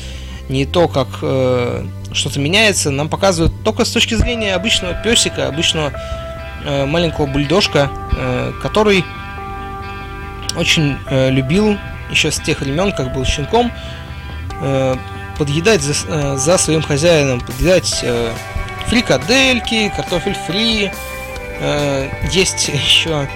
[0.48, 2.90] ни то, как э, что-то меняется.
[2.90, 5.92] Нам показывают только с точки зрения обычного песика, обычного
[6.64, 9.04] маленького бульдожка, э, который
[10.56, 11.78] очень э, любил
[12.10, 13.72] еще с тех времен, как был щенком,
[14.60, 14.96] э,
[15.38, 18.32] подъедать за, э, за своим хозяином, подъедать э,
[18.86, 20.90] фрикадельки, картофель фри.
[21.60, 23.28] Э, есть еще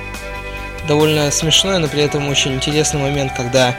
[0.86, 3.74] довольно смешной, но при этом очень интересный момент, когда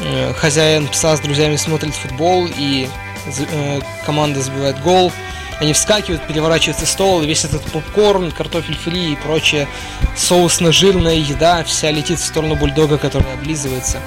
[0.00, 2.88] э, хозяин пса с друзьями смотрит футбол и
[3.26, 5.12] э, команда забивает гол.
[5.60, 9.68] Они вскакивают, переворачивается стол, весь этот попкорн, картофель фри и прочее
[10.16, 13.98] соусно-жирная еда вся летит в сторону бульдога, который облизывается.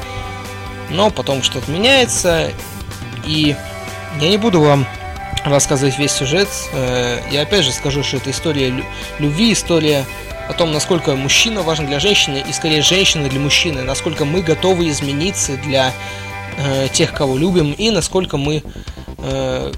[0.89, 2.49] Но потом что-то меняется,
[3.27, 3.55] и
[4.19, 4.87] я не буду вам
[5.45, 6.49] рассказывать весь сюжет.
[6.73, 8.73] Э, я опять же скажу, что это история
[9.19, 10.05] любви, история
[10.49, 14.89] о том, насколько мужчина важен для женщины, и скорее женщина для мужчины, насколько мы готовы
[14.89, 15.93] измениться для
[16.57, 18.63] э, тех, кого любим, и насколько мы
[19.19, 19.71] э,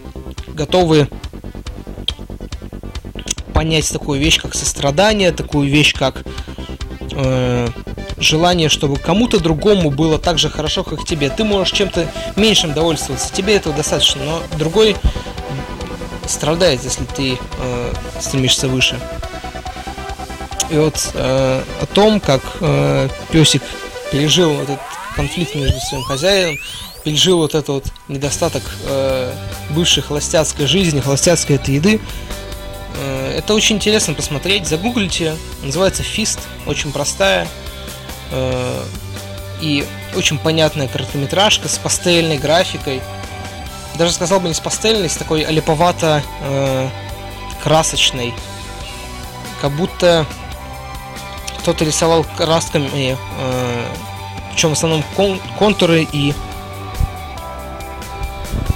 [0.47, 1.09] готовы
[3.55, 6.23] понять такую вещь, как сострадание, такую вещь, как
[7.13, 7.67] э,
[8.17, 11.29] желание, чтобы кому-то другому было так же хорошо, как тебе.
[11.29, 14.97] Ты можешь чем-то меньшим довольствоваться, тебе этого достаточно, но другой
[16.27, 18.99] страдает, если ты э, стремишься выше.
[20.69, 23.61] И вот э, о том, как э, песик
[24.11, 24.79] пережил этот
[25.15, 26.57] конфликт между своим хозяином,
[27.05, 29.33] пережил вот этот вот недостаток э,
[29.69, 32.01] бывшей холостяцкой жизни, холостяцкой этой еды.
[33.35, 34.67] Э, это очень интересно посмотреть.
[34.67, 35.35] Загуглите.
[35.63, 36.39] Называется Фист.
[36.65, 37.47] Очень простая
[38.31, 38.83] э,
[39.61, 43.01] и очень понятная короткометражка с пастельной графикой.
[43.97, 46.89] Даже сказал бы не с пастельной, с такой олиповато э,
[47.63, 48.33] красочной.
[49.61, 50.25] Как будто
[51.59, 53.85] кто-то рисовал красками, э,
[54.51, 56.33] причем в основном кон контуры и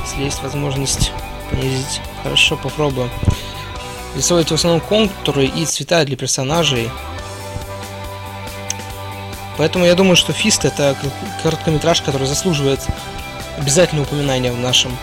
[0.05, 1.11] если есть возможность
[1.51, 3.09] понизить, хорошо попробую.
[4.15, 6.89] Рисовать в основном контуры и цвета для персонажей.
[9.57, 10.95] Поэтому я думаю, что Фист это
[11.43, 12.79] короткометраж, который заслуживает
[13.57, 14.97] обязательного упоминания в нашем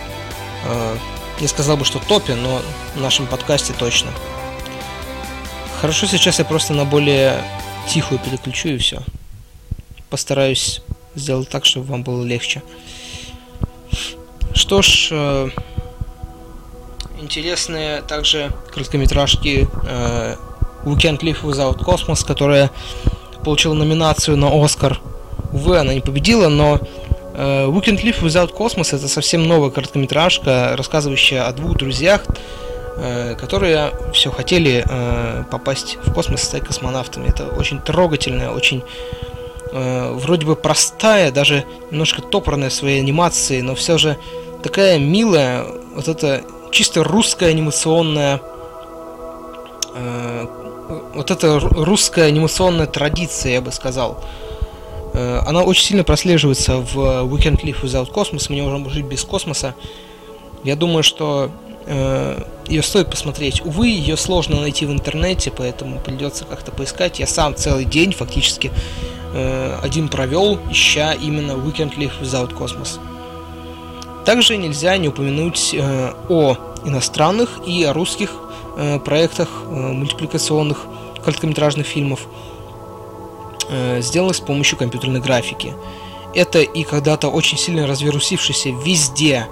[0.65, 0.97] э,
[1.39, 2.61] Не сказал бы, что топе, но
[2.95, 4.11] в нашем подкасте точно.
[5.79, 7.43] Хорошо, сейчас я просто на более
[7.87, 9.01] тихую переключу и все.
[10.09, 10.81] Постараюсь
[11.13, 12.63] сделать так, чтобы вам было легче.
[14.53, 15.49] Что ж, э,
[17.19, 20.35] интересные также короткометражки э,
[20.85, 22.71] We Live Without Cosmos, которая
[23.43, 24.99] получила номинацию на Оскар.
[25.51, 26.79] Увы, она не победила, но
[27.33, 32.23] э, We Live Without Cosmos это совсем новая короткометражка, рассказывающая о двух друзьях,
[32.97, 37.29] э, которые все хотели э, попасть в космос, стать космонавтами.
[37.29, 38.83] Это очень трогательная, очень
[39.71, 44.17] э, вроде бы простая, даже немножко топорная в своей анимации, но все же
[44.63, 45.65] такая милая,
[45.95, 48.41] вот эта чисто русская анимационная
[49.95, 50.45] э,
[51.13, 54.23] вот эта русская анимационная традиция, я бы сказал.
[55.13, 59.05] Э, она очень сильно прослеживается в We Can't Live Without Cosmos, мы не можем жить
[59.05, 59.75] без космоса.
[60.63, 61.51] Я думаю, что
[61.85, 63.61] э, ее стоит посмотреть.
[63.65, 67.19] Увы, ее сложно найти в интернете, поэтому придется как-то поискать.
[67.19, 68.71] Я сам целый день фактически
[69.83, 72.97] один провел, ища именно We Can't Live Without Cosmos.
[74.27, 78.33] Также нельзя не упомянуть э, о иностранных и о русских
[78.75, 80.85] э, проектах э, мультипликационных
[81.23, 82.27] короткометражных фильмов,
[83.99, 85.73] сделанных с помощью компьютерной графики.
[86.33, 89.47] Это и когда-то очень сильно разверусившийся везде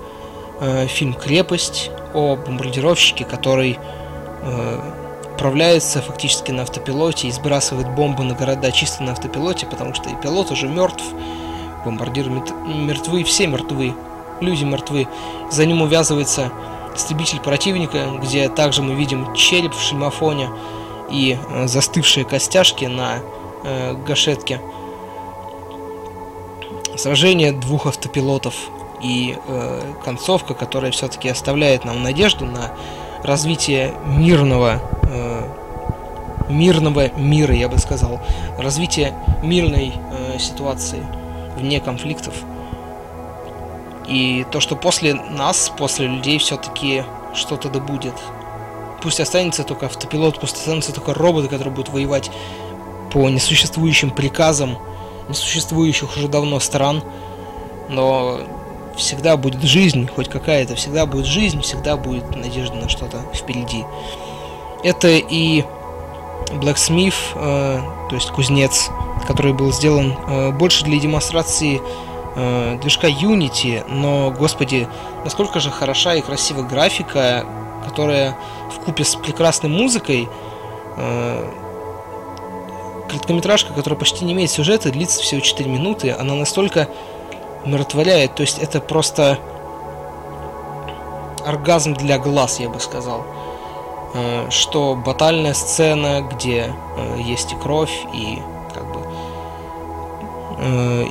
[0.88, 3.78] фильм «Крепость» о бомбардировщике, который
[5.34, 10.16] управляется фактически на автопилоте и сбрасывает бомбы на города чисто на автопилоте, потому что и
[10.16, 11.04] пилот уже мертв,
[11.84, 13.94] бомбардиры мертвы, все мертвы
[14.42, 15.08] люди мертвы.
[15.52, 16.52] За ним увязывается
[16.96, 20.50] истребитель противника, где также мы видим череп в шлемофоне
[21.10, 23.20] и э, застывшие костяшки на
[23.64, 24.62] э, гашетке.
[26.96, 28.56] Сражение двух автопилотов
[29.02, 32.72] и э, концовка, которая все-таки оставляет нам надежду на
[33.24, 35.66] развитие мирного э,
[36.50, 38.20] мирного мира, я бы сказал,
[38.58, 39.14] развитие
[39.44, 41.04] мирной э, ситуации
[41.58, 42.34] вне конфликтов.
[44.08, 47.04] И то, что после нас, после людей, все-таки
[47.34, 48.14] что-то да будет.
[49.02, 52.32] Пусть останется только автопилот, пусть останутся только роботы, которые будут воевать
[53.12, 54.78] по несуществующим приказам
[55.30, 57.04] несуществующих уже давно стран.
[57.90, 58.40] Но
[58.96, 63.84] всегда будет жизнь, хоть какая-то, всегда будет жизнь, всегда будет надежда на что-то впереди.
[64.84, 65.64] Это и
[66.54, 67.80] Blacksmith, э,
[68.10, 68.90] то есть кузнец,
[69.28, 71.82] который был сделан э, больше для демонстрации
[72.36, 74.88] э, движка Unity, но, господи,
[75.24, 77.46] насколько же хороша и красивая графика,
[77.86, 78.38] которая
[78.72, 80.28] в купе с прекрасной музыкой,
[80.98, 81.52] э,
[83.08, 86.90] короткометражка, которая почти не имеет сюжета, длится всего 4 минуты, она настолько
[87.64, 89.40] умиротворяет, то есть это просто
[91.46, 93.26] оргазм для глаз, я бы сказал.
[94.14, 98.42] Э, что батальная сцена, где э, есть и кровь, и
[98.74, 99.02] как бы
[100.58, 101.06] э,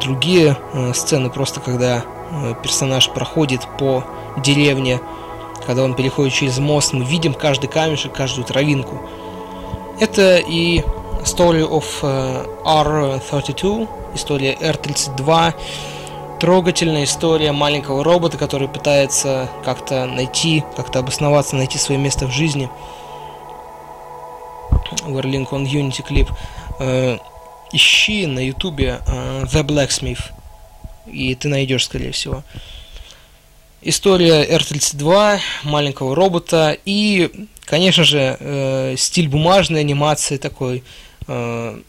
[0.00, 4.04] другие э, сцены, просто когда э, персонаж проходит по
[4.36, 5.00] деревне,
[5.66, 9.00] когда он переходит через мост, мы видим каждый камешек, каждую травинку.
[10.00, 10.82] Это и
[11.24, 15.54] Story of э, R32, история R32,
[16.38, 22.68] трогательная история маленького робота, который пытается как-то найти, как-то обосноваться, найти свое место в жизни.
[25.06, 26.30] Where on Unity клип
[27.72, 30.20] ищи на ютубе uh, The Blacksmith,
[31.06, 32.44] и ты найдешь, скорее всего.
[33.82, 40.82] История R32, маленького робота и, конечно же, э, стиль бумажной анимации такой
[41.26, 41.80] э,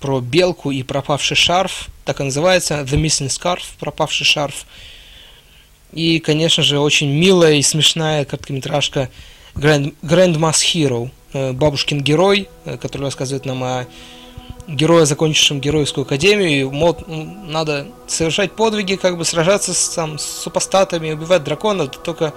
[0.00, 4.64] про белку и пропавший шарф, так и называется, The Missing Scarf, пропавший шарф.
[5.92, 9.10] И, конечно же, очень милая и смешная короткометражка
[9.54, 13.86] Grand, Grandma's Hero, э, бабушкин герой, э, который рассказывает нам о
[14.66, 20.24] героя, закончившим геройскую академию, и мод, надо совершать подвиги, как бы сражаться с, там, с
[20.24, 22.32] супостатами, убивать драконов, только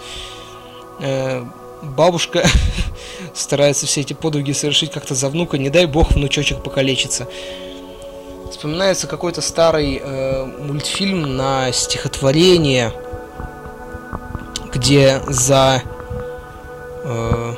[0.99, 1.43] э,
[1.81, 2.45] бабушка
[3.33, 7.27] старается все эти подвиги совершить как-то за внука, не дай бог внучочек покалечится.
[8.51, 12.93] Вспоминается какой-то старый э, мультфильм на стихотворение,
[14.73, 15.83] где за
[17.03, 17.55] э,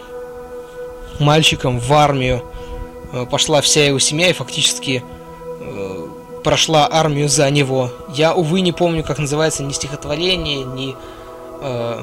[1.19, 2.43] мальчиком в армию
[3.29, 5.03] пошла вся его семья и фактически
[5.59, 6.07] э,
[6.43, 7.91] прошла армию за него.
[8.13, 10.95] Я, увы, не помню, как называется ни стихотворение, ни
[11.61, 12.01] э,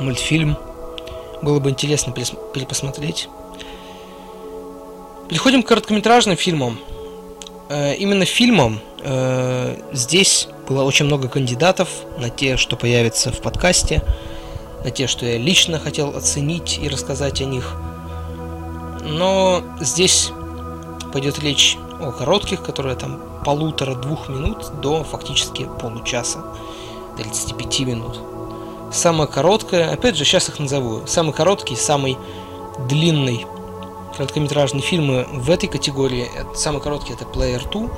[0.00, 0.56] мультфильм.
[1.42, 3.28] Было бы интересно перепосмотреть.
[5.28, 6.78] Переходим к короткометражным фильмам.
[7.68, 11.88] Э, именно фильмам э, здесь было очень много кандидатов
[12.18, 14.02] на те, что появится в подкасте,
[14.84, 17.76] на те, что я лично хотел оценить и рассказать о них.
[19.10, 20.30] Но здесь
[21.12, 26.44] пойдет речь о коротких, которые там полутора-двух минут до фактически получаса,
[27.16, 28.20] 35 минут.
[28.92, 32.16] Самая короткая, опять же, сейчас их назову, самый короткий, самый
[32.88, 33.46] длинный
[34.16, 37.88] короткометражные фильмы в этой категории, самый короткий это Player 2,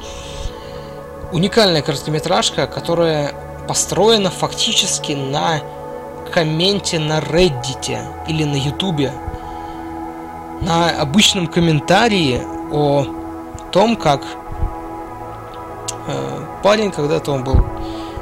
[1.33, 3.35] уникальная короткометражка, которая
[3.69, 5.61] построена фактически на
[6.33, 9.11] комменте на Reddit или на YouTube,
[10.63, 12.41] на обычном комментарии
[12.71, 13.07] о
[13.73, 14.23] том, как
[16.07, 17.57] э, парень, когда-то он был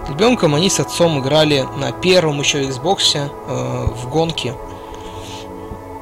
[0.09, 3.29] ребенком, они с отцом играли на первом еще Xbox э,
[3.95, 4.55] в гонки.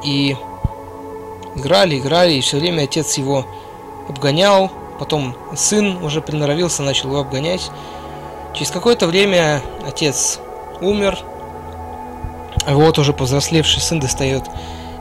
[0.05, 0.37] И
[1.57, 3.45] играли, играли, и все время отец его
[4.09, 7.71] обгонял, потом сын уже приноровился, начал его обгонять.
[8.55, 10.39] Через какое-то время отец
[10.81, 11.19] умер,
[12.65, 14.45] а вот уже повзрослевший сын достает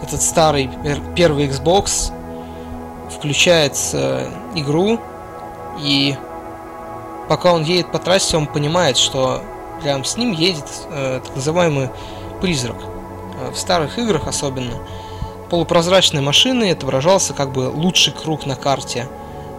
[0.04, 0.70] этот старый
[1.16, 2.14] первый Xbox,
[3.10, 3.76] включает
[4.56, 5.00] игру,
[5.80, 6.16] и
[7.28, 9.42] пока он едет по трассе, он понимает, что
[9.84, 11.90] рядом с ним едет э, так называемый
[12.42, 12.78] призрак.
[13.40, 14.74] Э, в старых играх особенно
[15.50, 19.08] полупрозрачной машины отображался как бы лучший круг на карте.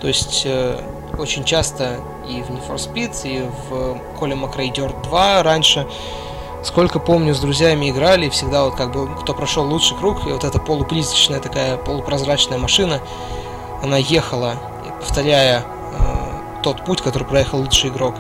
[0.01, 0.81] То есть э,
[1.19, 5.87] очень часто и в Need for Speed, и в Коля Макрей Dirt 2 раньше,
[6.63, 10.45] сколько помню, с друзьями играли, всегда вот как бы кто прошел лучший круг, и вот
[10.45, 13.01] эта полупризрачная такая полупрозрачная машина,
[13.83, 14.57] она ехала,
[15.01, 18.15] повторяя э, тот путь, который проехал лучший игрок.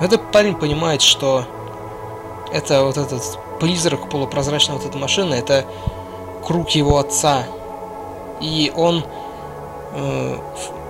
[0.00, 1.44] Этот парень понимает, что
[2.52, 5.64] это вот этот призрак полупрозрачной вот этой машины, это
[6.44, 7.44] круг его отца.
[8.40, 9.04] И он
[9.92, 10.38] э,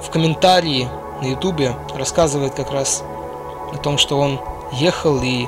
[0.00, 0.88] в, в комментарии
[1.20, 3.04] на ютубе рассказывает как раз
[3.72, 4.40] о том, что он
[4.72, 5.46] ехал и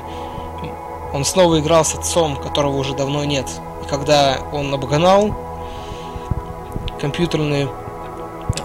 [1.14, 3.46] он снова играл с отцом, которого уже давно нет.
[3.84, 5.32] И когда он обогнал
[7.00, 7.68] компьютерный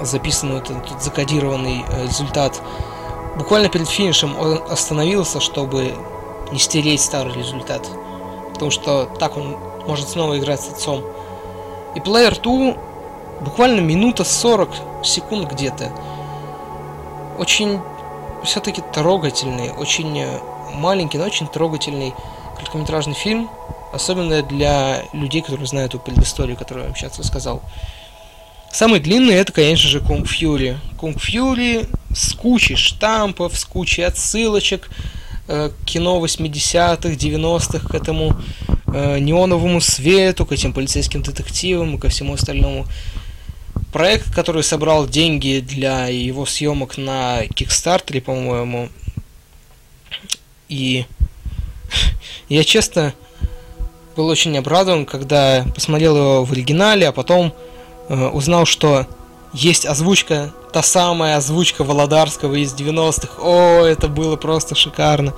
[0.02, 2.60] записанный этот, этот закодированный э, результат,
[3.38, 5.93] буквально перед финишем он остановился, чтобы
[6.52, 7.88] не стереть старый результат.
[8.54, 11.04] Потому что так он может снова играть с отцом.
[11.93, 14.70] И Player 2 буквально минута 40
[15.04, 15.91] секунд где-то.
[17.38, 17.80] Очень
[18.43, 20.39] все-таки трогательный, очень э,
[20.74, 22.16] маленький, но очень трогательный
[22.60, 23.49] короткометражный фильм,
[23.93, 27.64] особенно для людей, которые знают эту предысторию, которую я сейчас рассказал.
[28.72, 30.78] Самый длинный это, конечно же, Kung Fury.
[30.99, 34.89] Kung Fury с кучей штампов, с кучей отсылочек
[35.47, 38.36] э, кино 80-х, 90-х к этому
[38.93, 42.86] э, неоновому свету, к этим полицейским детективам и ко всему остальному.
[43.91, 48.89] Проект, который собрал деньги для его съемок на Кикстартере, по-моему.
[50.68, 51.05] И
[52.50, 53.14] я честно
[54.16, 57.54] был очень обрадован, когда посмотрел его в оригинале, а потом
[58.10, 59.08] э, узнал, что
[59.54, 63.42] есть озвучка, та самая озвучка Володарского из 90-х.
[63.42, 65.34] О, это было просто шикарно.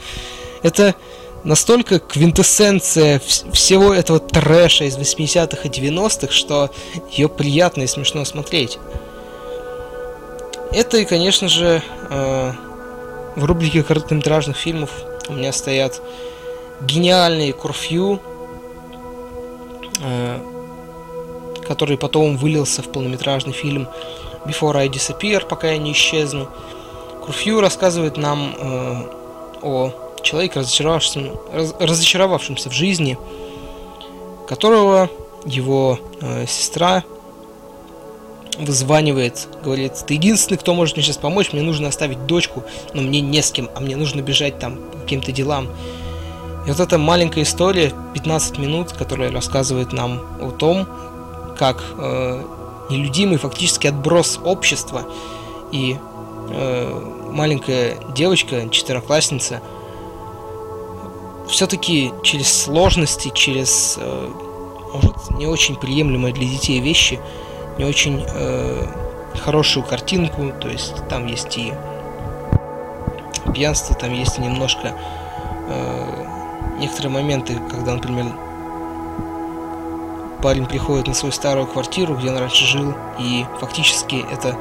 [0.63, 0.95] Это
[1.43, 3.21] настолько квинтэссенция
[3.51, 6.69] всего этого трэша из 80-х и 90-х, что
[7.11, 8.77] ее приятно и смешно смотреть.
[10.71, 12.53] Это и, конечно же, э,
[13.35, 14.91] в рубрике короткометражных фильмов
[15.27, 16.01] у меня стоят
[16.85, 18.19] гениальные Курфью,
[20.01, 20.39] э,
[21.67, 23.87] который потом вылился в полнометражный фильм
[24.45, 26.47] Before I Disappear, пока я не исчезну.
[27.25, 29.03] Курфью рассказывает нам э,
[29.61, 29.91] о
[30.23, 33.17] человек, разочаровавшимся, раз, разочаровавшимся в жизни,
[34.47, 35.09] которого
[35.45, 37.03] его э, сестра
[38.57, 42.63] вызванивает, говорит, ты единственный, кто может мне сейчас помочь, мне нужно оставить дочку,
[42.93, 45.69] но мне не с кем, а мне нужно бежать там по каким-то делам.
[46.65, 50.87] И вот эта маленькая история, 15 минут, которая рассказывает нам о том,
[51.57, 52.43] как э,
[52.89, 55.03] нелюдимый фактически отброс общества
[55.71, 55.97] и
[56.49, 59.61] э, маленькая девочка, четвероклассница,
[61.47, 64.29] все-таки через сложности, через, э,
[64.93, 67.19] может, не очень приемлемые для детей вещи,
[67.77, 68.85] не очень э,
[69.39, 71.73] хорошую картинку, то есть там есть и
[73.53, 74.95] пьянство, там есть немножко
[75.67, 76.30] э,
[76.81, 78.25] некоторые моменты, когда, например,
[80.41, 84.57] парень приходит на свою старую квартиру, где он раньше жил, и фактически это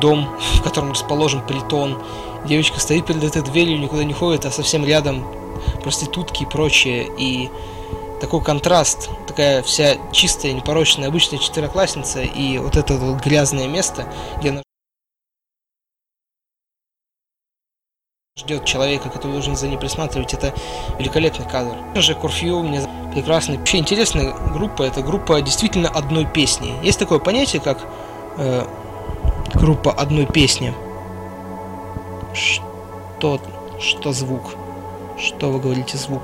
[0.00, 2.00] дом, в котором расположен притон.
[2.44, 5.26] Девочка стоит перед этой дверью, никуда не ходит, а совсем рядом
[5.82, 7.10] проститутки и прочее.
[7.18, 7.50] И
[8.20, 14.06] такой контраст, такая вся чистая, непорочная, обычная четвероклассница, и вот это вот грязное место,
[14.38, 14.62] где она
[18.38, 20.52] ждет человека, который должен за ней присматривать, это
[20.98, 21.74] великолепный кадр.
[21.94, 22.82] Же, Курфью мне
[23.14, 23.56] прекрасный.
[23.56, 26.74] Вообще интересная группа, это группа действительно одной песни.
[26.82, 27.78] Есть такое понятие, как
[28.36, 28.66] э,
[29.54, 30.74] группа одной песни.
[32.34, 33.40] Что,
[33.80, 34.54] что звук?
[35.18, 36.22] Что вы говорите звук?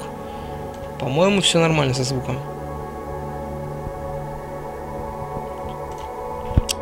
[1.00, 2.38] По-моему, все нормально со звуком.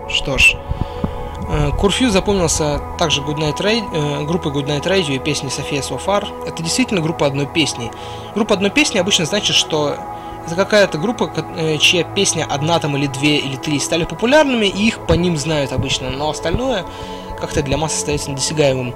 [0.09, 0.57] Что ж,
[1.78, 6.28] Курфью запомнился также Goodnight Radio, группой Goodnight Radio и песней София Софар.
[6.46, 7.90] Это действительно группа одной песни.
[8.34, 9.96] Группа одной песни обычно значит, что
[10.46, 14.86] это какая-то группа, э, чья песня одна там или две или три стали популярными, и
[14.86, 16.84] их по ним знают обычно, но остальное
[17.40, 18.94] как-то для масс остается недосягаемым.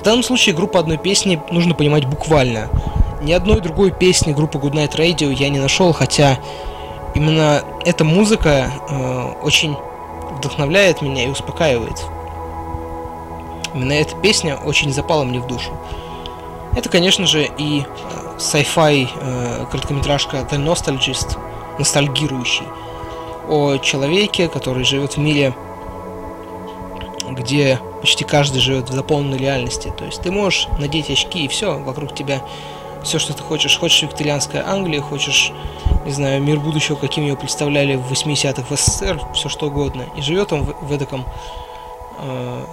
[0.00, 2.68] В данном случае группа одной песни нужно понимать буквально.
[3.22, 6.38] Ни одной другой песни группы Goodnight Radio я не нашел, хотя
[7.14, 9.76] именно эта музыка э, очень
[10.40, 12.04] вдохновляет меня и успокаивает.
[13.74, 15.70] Именно эта песня очень запала мне в душу.
[16.76, 17.84] Это, конечно же, и э,
[18.38, 21.38] sci-fi э, короткометражка The Nostalgist,
[21.78, 22.66] ностальгирующий,
[23.48, 25.54] о человеке, который живет в мире,
[27.30, 29.92] где почти каждый живет в заполненной реальности.
[29.96, 32.42] То есть ты можешь надеть очки и все, вокруг тебя
[33.04, 33.78] все, что ты хочешь.
[33.78, 35.52] Хочешь викторианская Англия, хочешь,
[36.04, 40.06] не знаю, мир будущего, каким его представляли в 80-х в СССР, все что угодно.
[40.16, 41.26] И живет он в, в этом,
[42.18, 42.64] э,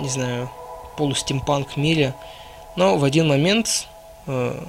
[0.00, 0.50] не знаю,
[0.96, 2.14] полустимпанк мире.
[2.76, 3.86] Но в один момент,
[4.26, 4.64] э,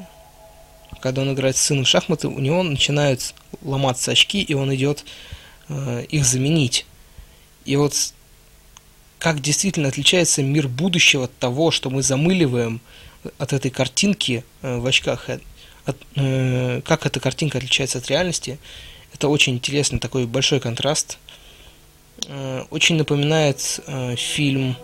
[1.01, 5.05] когда он играет с сыном в шахматы, у него начинают ломаться очки, и он идет
[5.69, 6.85] э, их заменить.
[7.65, 7.93] И вот
[9.19, 12.81] как действительно отличается мир будущего от того, что мы замыливаем
[13.37, 15.39] от этой картинки э, в очках, э,
[15.85, 18.59] от, э, как эта картинка отличается от реальности,
[19.13, 21.17] это очень интересный такой большой контраст.
[22.27, 24.75] Э, очень напоминает э, фильм,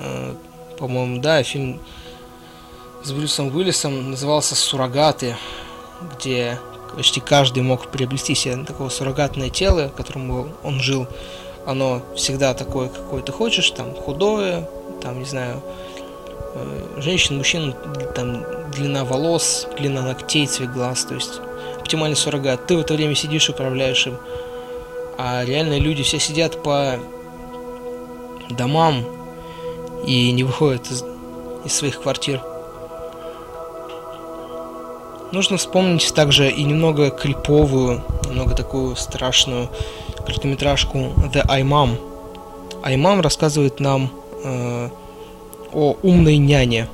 [0.00, 0.34] э,
[0.78, 1.80] по-моему, да, фильм
[3.04, 5.36] с Брюсом Уиллисом назывался «Суррогаты»,
[6.16, 6.58] где
[6.94, 11.06] почти каждый мог приобрести себе такое суррогатное тело, которым он жил.
[11.66, 14.68] Оно всегда такое, какое ты хочешь, там худое,
[15.00, 15.62] там, не знаю,
[16.54, 17.74] э, женщин, мужчин,
[18.14, 21.40] там, длина волос, длина ногтей, цвет глаз, то есть
[21.78, 22.66] оптимальный суррогат.
[22.66, 24.18] Ты в это время сидишь управляешь им.
[25.16, 26.98] А реальные люди все сидят по
[28.50, 29.04] домам
[30.06, 31.04] и не выходят из,
[31.64, 32.42] из своих квартир.
[35.32, 39.68] Нужно вспомнить также и немного криповую, немного такую страшную
[40.24, 40.98] короткометражку
[41.32, 41.98] The iMom.
[42.82, 44.10] iMom рассказывает нам
[44.44, 44.88] э,
[45.72, 46.88] о умной няне,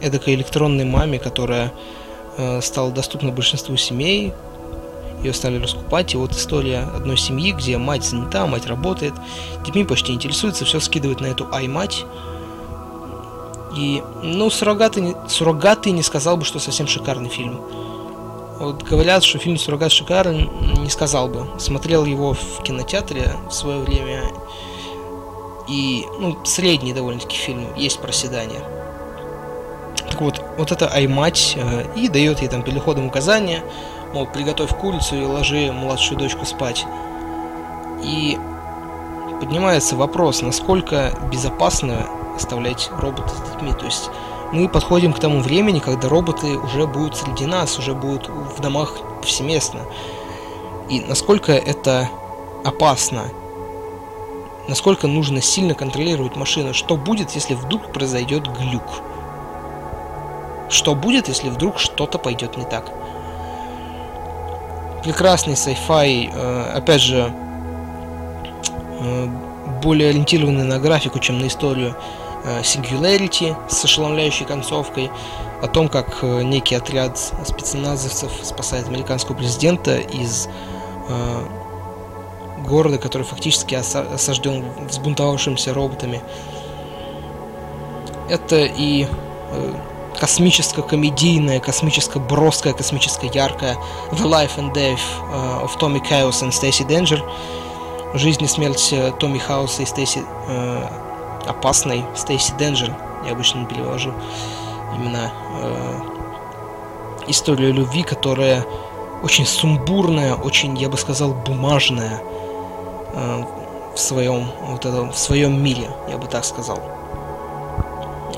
[0.00, 1.72] эдакой электронной маме, которая
[2.36, 4.32] э, стала доступна большинству семей,
[5.22, 9.12] ее стали раскупать, и вот история одной семьи, где мать занята, мать работает,
[9.64, 12.04] детьми почти интересуется, все скидывает на эту ай-мать,
[13.76, 17.60] и, ну, суррогаты, суррогаты не сказал бы, что совсем шикарный фильм.
[18.58, 21.46] Вот говорят, что фильм «Суррогат» шикарный, не сказал бы.
[21.58, 24.24] Смотрел его в кинотеатре в свое время,
[25.70, 28.60] и ну, средний довольно-таки фильм, есть проседание.
[30.08, 33.62] Так вот, вот эта Аймать э, и дает ей там переходом указания,
[34.12, 36.84] мол, приготовь курицу и ложи младшую дочку спать.
[38.02, 38.36] И
[39.38, 43.72] поднимается вопрос, насколько безопасно оставлять робота с детьми.
[43.72, 44.10] То есть
[44.52, 48.94] мы подходим к тому времени, когда роботы уже будут среди нас, уже будут в домах
[49.20, 49.80] повсеместно.
[50.88, 52.08] И насколько это
[52.64, 53.22] опасно
[54.68, 59.02] насколько нужно сильно контролировать машину, что будет, если вдруг произойдет глюк.
[60.68, 62.92] Что будет, если вдруг что-то пойдет не так.
[65.02, 67.32] Прекрасный sci-fi, э, опять же,
[69.00, 69.28] э,
[69.82, 71.96] более ориентированный на графику, чем на историю
[72.44, 75.10] э, Singularity с ошеломляющей концовкой,
[75.62, 80.48] о том, как некий отряд спецназовцев спасает американского президента из
[82.66, 86.20] города, который фактически осажден взбунтовавшимися роботами.
[88.28, 89.06] Это и
[89.50, 89.74] э,
[90.18, 93.76] космическо-комедийная, космическо-броская, космическо-яркая
[94.12, 95.00] The Life and Death
[95.32, 97.20] uh, of Tommy Chaos and Stacy Danger.
[98.14, 100.88] Жизнь и смерть э, Томми Хауса и Стейси э,
[101.46, 102.94] опасной Стейси Денджер.
[103.24, 104.12] Я обычно перевожу
[104.96, 105.32] именно
[105.62, 106.00] э,
[107.28, 108.66] историю любви, которая
[109.22, 112.20] очень сумбурная, очень, я бы сказал, бумажная,
[113.12, 113.44] Э,
[113.94, 116.80] в своем вот этом в своем мире, я бы так сказал.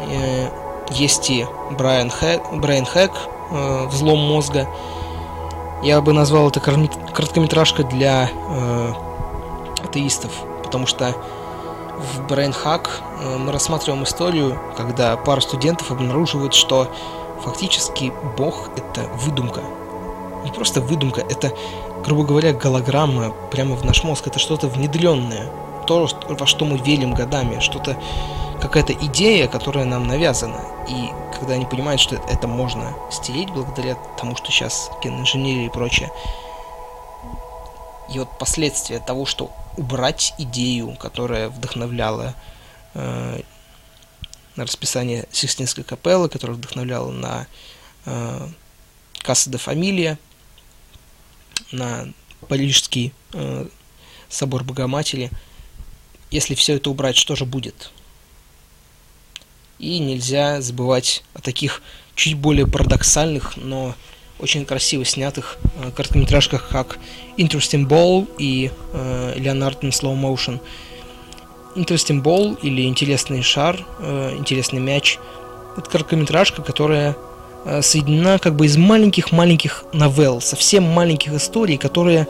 [0.00, 0.48] Э,
[0.90, 3.12] есть и Брайан Хэк, Брайан Хэк
[3.50, 4.68] э, «Взлом мозга».
[5.82, 8.92] Я бы назвал это короткометражкой для э,
[9.84, 10.30] атеистов,
[10.62, 11.14] потому что
[11.98, 16.88] в Брейнхак э, мы рассматриваем историю, когда пара студентов обнаруживают, что
[17.42, 19.60] фактически Бог— это выдумка.
[20.44, 21.52] Не просто выдумка, это,
[22.02, 24.26] грубо говоря, голограмма прямо в наш мозг.
[24.26, 25.50] Это что-то внедренное.
[25.86, 27.60] То, во что мы верим годами.
[27.60, 27.96] Что-то,
[28.60, 30.60] какая-то идея, которая нам навязана.
[30.88, 36.10] И когда они понимают, что это можно стереть благодаря тому, что сейчас геоинженерия и прочее,
[38.12, 42.34] и вот последствия того, что убрать идею, которая вдохновляла
[42.94, 43.40] э,
[44.56, 47.46] на расписание Сикстинской капеллы, которая вдохновляла на
[48.04, 48.48] э,
[49.22, 50.18] Касса де Фамилия,
[51.70, 52.08] на
[52.48, 53.66] Парижский э,
[54.28, 55.30] собор Богоматери.
[56.30, 57.90] Если все это убрать, что же будет?
[59.78, 61.82] И нельзя забывать о таких
[62.14, 63.94] чуть более парадоксальных, но
[64.38, 66.98] очень красиво снятых э, короткометражках, как
[67.36, 70.60] Interesting Ball и э, Leonard in Slow Motion.
[71.76, 75.18] Interesting Ball или Интересный шар, э, Интересный мяч–
[75.76, 77.16] это короткометражка, которая
[77.82, 82.26] соединена как бы из маленьких-маленьких новелл, совсем маленьких историй, которые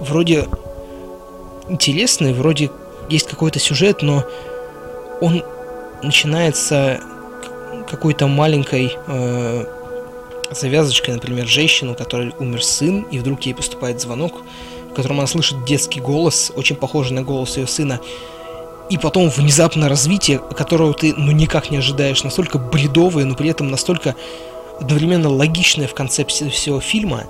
[0.00, 0.46] вроде
[1.68, 2.70] интересные, вроде
[3.08, 4.24] есть какой-то сюжет, но
[5.20, 5.44] он
[6.02, 7.00] начинается
[7.88, 9.64] какой-то маленькой э,
[10.50, 14.42] завязочкой, например, женщину, у которой умер сын, и вдруг ей поступает звонок,
[14.90, 18.00] в котором она слышит детский голос, очень похожий на голос ее сына,
[18.88, 23.70] и потом внезапно развитие, которого ты ну никак не ожидаешь, настолько бредовое, но при этом
[23.70, 24.16] настолько
[24.80, 27.26] одновременно логичное в концепции всего фильма,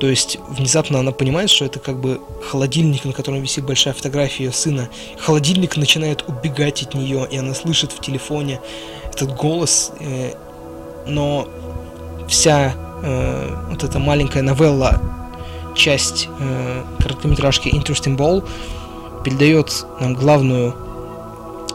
[0.00, 4.44] то есть внезапно она понимает, что это как бы холодильник, на котором висит большая фотография
[4.44, 4.88] ее сына.
[5.18, 8.60] Холодильник начинает убегать от нее, и она слышит в телефоне
[9.12, 9.92] этот голос.
[10.00, 10.32] Э,
[11.06, 11.46] но
[12.28, 15.02] вся э, вот эта маленькая новелла,
[15.74, 18.48] часть э, короткометражки Interesting Ball,
[19.22, 20.74] передает нам главную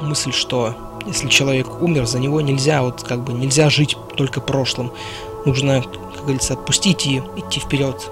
[0.01, 0.73] мысль, что
[1.05, 4.91] если человек умер, за него нельзя, вот как бы нельзя жить только прошлым.
[5.45, 8.09] Нужно, как говорится, отпустить и идти вперед.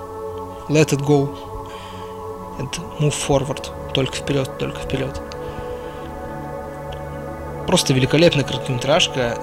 [0.69, 1.29] Let it go
[2.59, 2.69] and
[2.99, 3.69] move forward.
[3.93, 5.21] Только вперед, только вперед.
[7.67, 9.37] Просто великолепная короткометражка,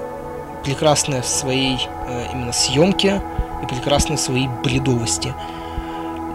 [0.65, 3.23] прекрасная в своей э, именно съемке
[3.63, 5.35] и прекрасная в своей бредовости.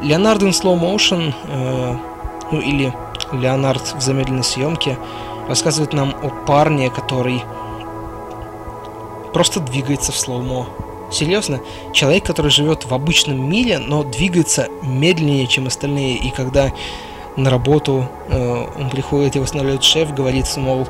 [0.01, 1.97] Леонард in slow motion, э,
[2.51, 2.93] ну или
[3.31, 4.97] Леонард в замедленной съемке,
[5.47, 7.43] рассказывает нам о парне, который
[9.33, 10.67] просто двигается в слоумо.
[11.11, 11.59] Серьезно,
[11.93, 16.71] человек, который живет в обычном мире, но двигается медленнее, чем остальные, и когда
[17.35, 20.87] на работу э, он приходит, его останавливает шеф, говорит, мол,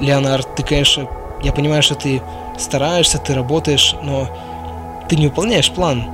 [0.00, 1.08] Леонард, ты, конечно,
[1.42, 2.22] я понимаю, что ты
[2.58, 4.28] стараешься, ты работаешь, но
[5.08, 6.04] ты не выполняешь план.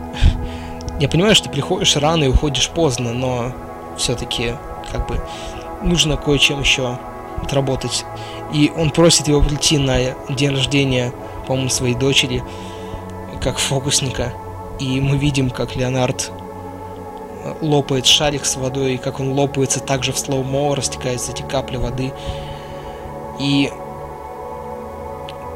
[1.00, 3.52] Я понимаю, что ты приходишь рано и уходишь поздно, но
[3.96, 4.54] все-таки
[4.90, 5.20] как бы
[5.82, 6.98] нужно кое-чем еще
[7.42, 8.04] отработать.
[8.52, 11.12] И он просит его прийти на день рождения,
[11.46, 12.42] по-моему, своей дочери,
[13.40, 14.32] как фокусника.
[14.78, 16.30] И мы видим, как Леонард
[17.44, 21.76] э, лопает шарик с водой, и как он лопается также в slow-mo, растекаются эти капли
[21.76, 22.12] воды.
[23.38, 23.70] И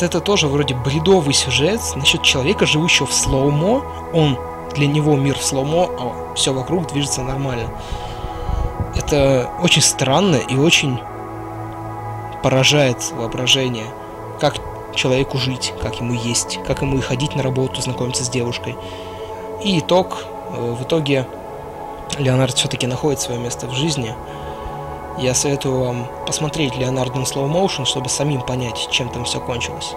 [0.00, 3.82] это тоже вроде бредовый сюжет насчет человека, живущего в slow-mo.
[4.12, 4.38] Он
[4.74, 7.70] для него мир в slow-mo, а все вокруг движется нормально.
[8.94, 10.98] Это очень странно и очень
[12.46, 13.86] поражает воображение,
[14.38, 14.54] как
[14.94, 18.76] человеку жить, как ему есть, как ему и ходить на работу, знакомиться с девушкой.
[19.64, 21.26] И итог, э, в итоге
[22.18, 24.14] Леонард все-таки находит свое место в жизни.
[25.18, 29.94] Я советую вам посмотреть Леонардо на Slow Motion, чтобы самим понять, чем там все кончилось.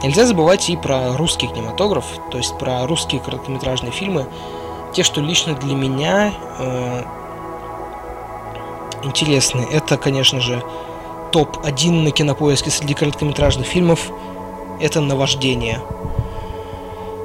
[0.00, 4.28] Нельзя забывать и про русский кинематограф, то есть про русские короткометражные фильмы,
[4.92, 7.02] те, что лично для меня э,
[9.04, 9.66] интересны.
[9.70, 10.62] Это, конечно же,
[11.32, 14.10] топ-1 на кинопоиске среди короткометражных фильмов.
[14.80, 15.80] Это «Наваждение».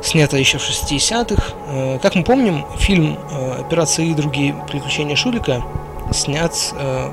[0.02, 1.54] Снято еще в 60-х.
[1.68, 5.64] Э, как мы помним, фильм э, «Операция и другие приключения Шурика»
[6.12, 7.12] снят, э,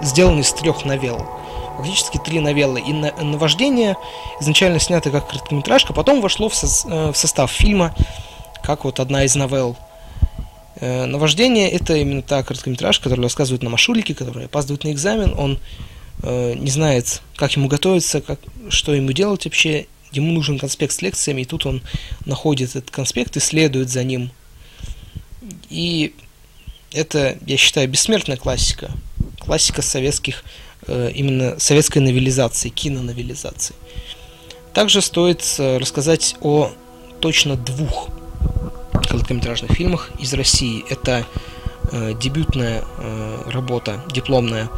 [0.00, 1.26] сделан из трех новелл.
[1.76, 2.80] Фактически три новеллы.
[2.80, 3.96] И «Наваждение»
[4.40, 7.94] изначально снято как короткометражка, потом вошло в состав фильма
[8.62, 9.76] как вот одна из новелл.
[10.76, 15.34] Э, наваждение это именно та короткометражка, которая рассказывает нам о Шулике, который опаздывает на экзамен,
[15.36, 15.58] он
[16.22, 21.02] э, не знает, как ему готовиться, как, что ему делать вообще, ему нужен конспект с
[21.02, 21.82] лекциями, и тут он
[22.24, 24.30] находит этот конспект и следует за ним.
[25.70, 26.14] И
[26.92, 28.90] это, я считаю, бессмертная классика.
[29.38, 30.44] Классика советских,
[30.88, 33.76] э, именно советской новелизации, киноновелизации.
[34.72, 36.72] Также стоит рассказать о
[37.20, 38.10] точно двух
[39.06, 40.84] короткометражных фильмах из России.
[40.88, 41.24] Это
[41.92, 44.68] э, дебютная э, работа, дипломная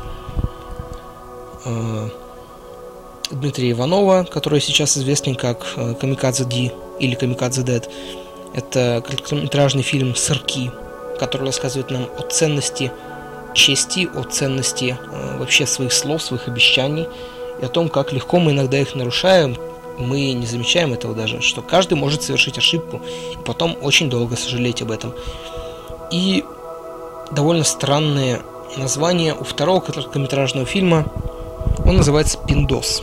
[1.64, 2.08] э,
[3.30, 7.90] Дмитрия Иванова, который сейчас известен как э, Камикадзе Ди или Камикадзе Дед.
[8.54, 10.70] Это короткометражный фильм «Сырки»,
[11.18, 12.92] который рассказывает нам о ценности
[13.54, 17.08] чести, о ценности э, вообще своих слов, своих обещаний
[17.60, 19.56] и о том, как легко мы иногда их нарушаем,
[19.98, 23.00] мы не замечаем этого даже, что каждый может совершить ошибку
[23.32, 25.14] и потом очень долго сожалеть об этом.
[26.10, 26.44] И
[27.32, 28.40] довольно странное
[28.76, 31.06] название у второго короткометражного фильма.
[31.84, 33.02] Он называется «Пиндос».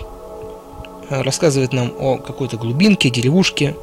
[1.10, 3.76] Э, рассказывает нам о какой-то глубинке, деревушке.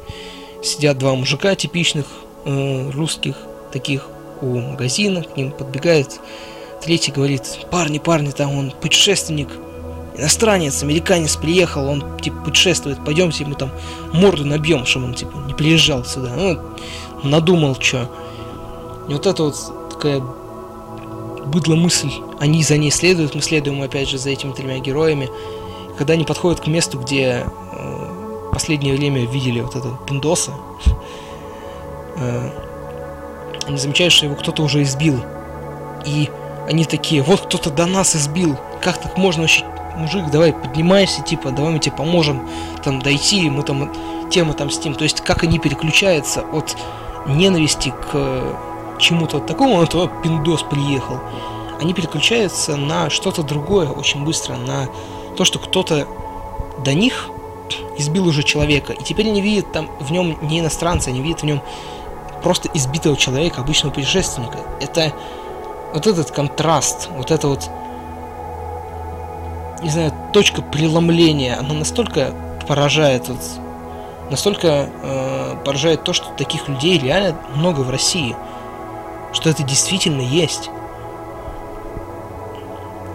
[0.63, 2.05] Сидят два мужика типичных
[2.45, 3.35] э, русских,
[3.71, 4.07] таких
[4.41, 6.19] у магазина, к ним подбегает
[6.81, 9.49] третий, говорит, парни, парни, там он путешественник,
[10.17, 13.71] иностранец, американец приехал, он типа путешествует, пойдемте ему там
[14.13, 16.33] морду набьем, чтобы он типа не приезжал сюда.
[16.35, 16.59] Ну,
[17.23, 18.09] надумал что.
[19.07, 19.55] И вот это вот
[19.89, 20.21] такая
[21.45, 25.29] быдла мысль, они за ней следуют, мы следуем опять же за этими тремя героями.
[25.97, 30.51] Когда они подходят к месту, где э, последнее время видели вот этого пиндоса,
[32.17, 32.49] э,
[33.67, 35.19] они замечают, что его кто-то уже избил.
[36.05, 36.29] И
[36.67, 39.65] они такие, вот кто-то до нас избил, как так можно вообще
[40.01, 42.47] мужик, давай поднимайся, типа, давай мы тебе поможем
[42.83, 43.91] там дойти, мы там
[44.29, 44.95] тему там стим.
[44.95, 46.75] То есть как они переключаются от
[47.27, 51.19] ненависти к чему-то вот такому, вот то пиндос приехал.
[51.79, 54.87] Они переключаются на что-то другое очень быстро, на
[55.35, 56.07] то, что кто-то
[56.83, 57.29] до них
[57.97, 61.45] избил уже человека, и теперь они видят там в нем не иностранца, они видят в
[61.45, 61.61] нем
[62.43, 64.57] просто избитого человека, обычного путешественника.
[64.79, 65.13] Это
[65.93, 67.69] вот этот контраст, вот это вот
[69.81, 72.33] не знаю, точка преломления, она настолько
[72.67, 73.39] поражает, вот,
[74.29, 78.35] настолько э, поражает то, что таких людей реально много в России,
[79.33, 80.69] что это действительно есть.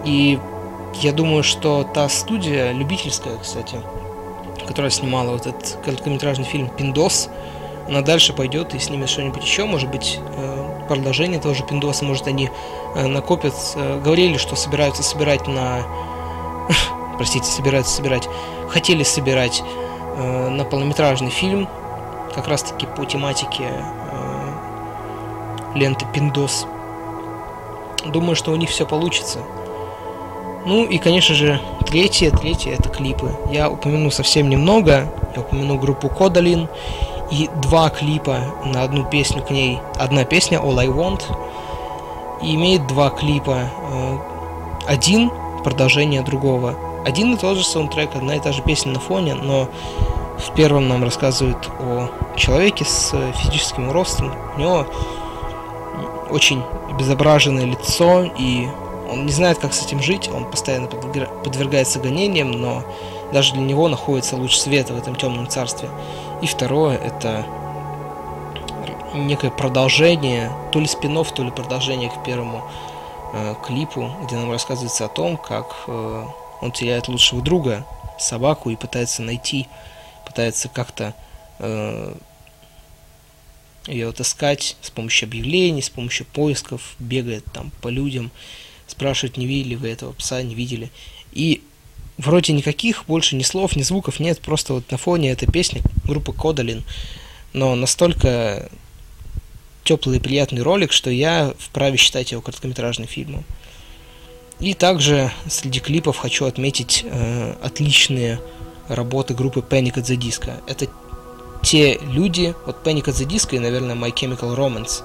[0.04, 0.38] И
[1.00, 3.80] я думаю, что та студия, любительская, кстати,
[4.66, 7.28] которая снимала вот этот короткометражный фильм «Пиндос»,
[7.88, 12.26] она дальше пойдет и снимет что-нибудь еще, может быть, э, продолжение того же Пиндоса, может,
[12.26, 12.50] они
[12.94, 15.82] э, накопят, э, говорили, что собираются собирать на
[17.16, 18.28] простите, собираются собирать,
[18.68, 19.62] хотели собирать
[20.16, 21.68] э, на полнометражный фильм,
[22.34, 24.36] как раз таки по тематике э,
[25.74, 26.66] ленты Пиндос.
[28.04, 29.40] Думаю, что у них все получится.
[30.64, 33.34] Ну и, конечно же, третье, третье это клипы.
[33.50, 35.08] Я упомяну совсем немного.
[35.34, 36.68] Я упомяну группу Кодалин
[37.30, 39.78] и два клипа на одну песню к ней.
[39.96, 41.22] Одна песня All I Want
[42.42, 43.70] и имеет два клипа.
[43.92, 44.18] Э,
[44.86, 45.30] один
[45.66, 46.76] продолжение другого.
[47.04, 49.68] Один и тот же саундтрек, одна и та же песня на фоне, но
[50.38, 54.32] в первом нам рассказывают о человеке с физическим ростом.
[54.54, 54.86] У него
[56.30, 58.68] очень обезображенное лицо, и
[59.10, 60.30] он не знает, как с этим жить.
[60.32, 62.84] Он постоянно подвергается гонениям, но
[63.32, 65.88] даже для него находится луч света в этом темном царстве.
[66.42, 67.44] И второе это
[69.14, 72.62] некое продолжение, то ли спинов, то ли продолжение к первому
[73.32, 76.26] э, клипу, где нам рассказывается о том, как э,
[76.60, 77.86] он теряет лучшего друга,
[78.18, 79.66] собаку, и пытается найти,
[80.24, 81.14] пытается как-то
[81.58, 82.14] э,
[83.86, 88.30] ее отыскать с помощью объявлений, с помощью поисков, бегает там по людям,
[88.86, 90.90] спрашивает, не видели вы этого пса, не видели.
[91.32, 91.62] И
[92.18, 96.32] вроде никаких больше ни слов, ни звуков нет, просто вот на фоне этой песни группы
[96.32, 96.84] Кодалин,
[97.52, 98.68] но настолько
[99.86, 103.44] теплый и приятный ролик, что я вправе считать его короткометражным фильмом.
[104.58, 108.40] И также среди клипов хочу отметить э, отличные
[108.88, 110.52] работы группы Panic at the Disco.
[110.66, 110.88] Это
[111.62, 115.02] те люди, вот Panic at the Disco и, наверное, My Chemical Romance,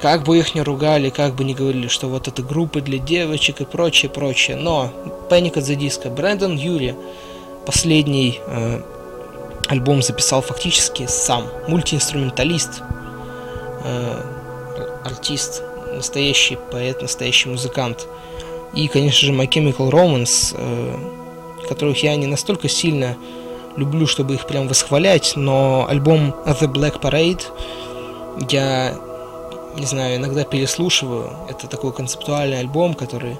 [0.00, 3.60] как бы их ни ругали, как бы ни говорили, что вот это группы для девочек
[3.60, 4.92] и прочее, прочее, но
[5.30, 6.94] Panic at the Disco, Брэндон Юри,
[7.66, 8.82] последний э,
[9.68, 12.82] альбом записал фактически сам, мультиинструменталист,
[13.84, 14.22] э,
[15.04, 15.62] артист,
[15.94, 18.06] настоящий поэт, настоящий музыкант.
[18.74, 20.96] И, конечно же, My Chemical Romance, э,
[21.68, 23.16] которых я не настолько сильно
[23.76, 27.42] люблю, чтобы их прям восхвалять, но альбом The Black Parade
[28.50, 28.94] я,
[29.76, 31.30] не знаю, иногда переслушиваю.
[31.48, 33.36] Это такой концептуальный альбом, который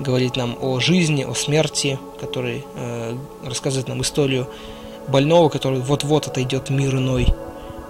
[0.00, 4.48] говорит нам о жизни, о смерти, который э, рассказывает нам историю
[5.08, 7.26] больного, который вот-вот отойдет мир иной.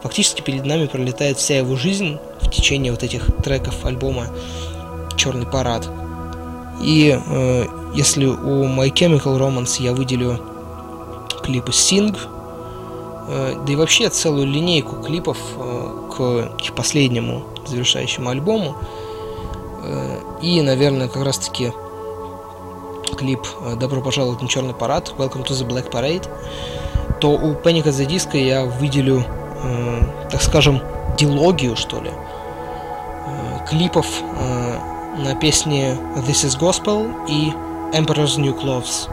[0.05, 4.29] Фактически перед нами пролетает вся его жизнь в течение вот этих треков альбома
[5.17, 5.89] Черный парад.
[6.83, 7.65] И э,
[7.95, 10.39] если у My Chemical Romance я выделю
[11.43, 12.15] клипы Sing,
[13.29, 18.77] э, да и вообще целую линейку клипов э, к их последнему завершающему альбому,
[19.85, 21.73] э, и, наверное, как раз таки
[23.17, 26.29] клип э, «Добро пожаловать на черный парад», «Welcome to the Black Parade»,
[27.21, 29.25] то у Panic at the Disco я выделю,
[29.65, 30.81] э, так скажем,
[31.17, 34.79] дилогию, что ли, э, клипов э,
[35.19, 35.97] на песни
[36.27, 37.53] This is Gospel и
[37.97, 39.09] Emperor's New Clothes.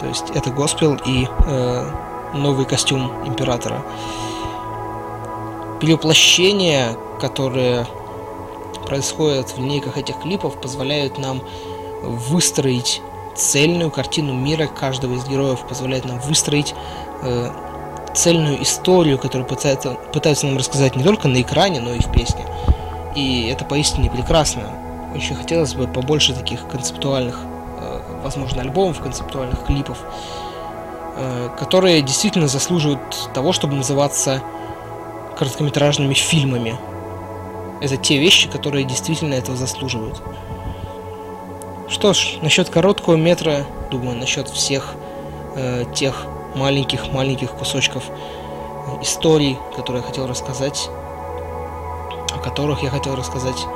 [0.00, 1.90] То есть это Gospel и э,
[2.34, 3.82] новый костюм императора.
[5.80, 7.86] Перевоплощения, которые
[8.86, 11.42] происходят в линейках этих клипов, позволяют нам
[12.02, 13.02] выстроить
[13.34, 16.74] цельную картину мира каждого из героев, позволяет нам выстроить
[17.22, 17.50] э,
[18.16, 22.44] цельную историю, которую пытаются, пытаются нам рассказать не только на экране, но и в песне.
[23.14, 24.62] И это поистине прекрасно.
[25.14, 27.38] Очень хотелось бы побольше таких концептуальных,
[27.78, 29.98] э, возможно, альбомов, концептуальных клипов,
[31.16, 34.42] э, которые действительно заслуживают того, чтобы называться
[35.38, 36.76] короткометражными фильмами.
[37.80, 40.22] Это те вещи, которые действительно этого заслуживают.
[41.88, 44.94] Что ж, насчет короткого метра, думаю, насчет всех
[45.54, 46.26] э, тех
[46.56, 48.04] маленьких-маленьких кусочков
[49.02, 50.88] историй, которые я хотел рассказать,
[52.34, 53.66] о которых я хотел рассказать.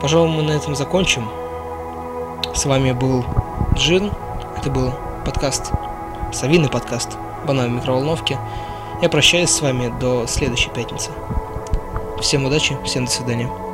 [0.00, 1.28] Пожалуй, мы на этом закончим.
[2.54, 3.24] С вами был
[3.74, 4.10] Джин.
[4.56, 4.92] Это был
[5.24, 5.72] подкаст,
[6.32, 7.16] совиный подкаст
[7.46, 8.38] Банан в микроволновке.
[9.00, 11.10] Я прощаюсь с вами до следующей пятницы.
[12.20, 13.71] Всем удачи, всем до свидания.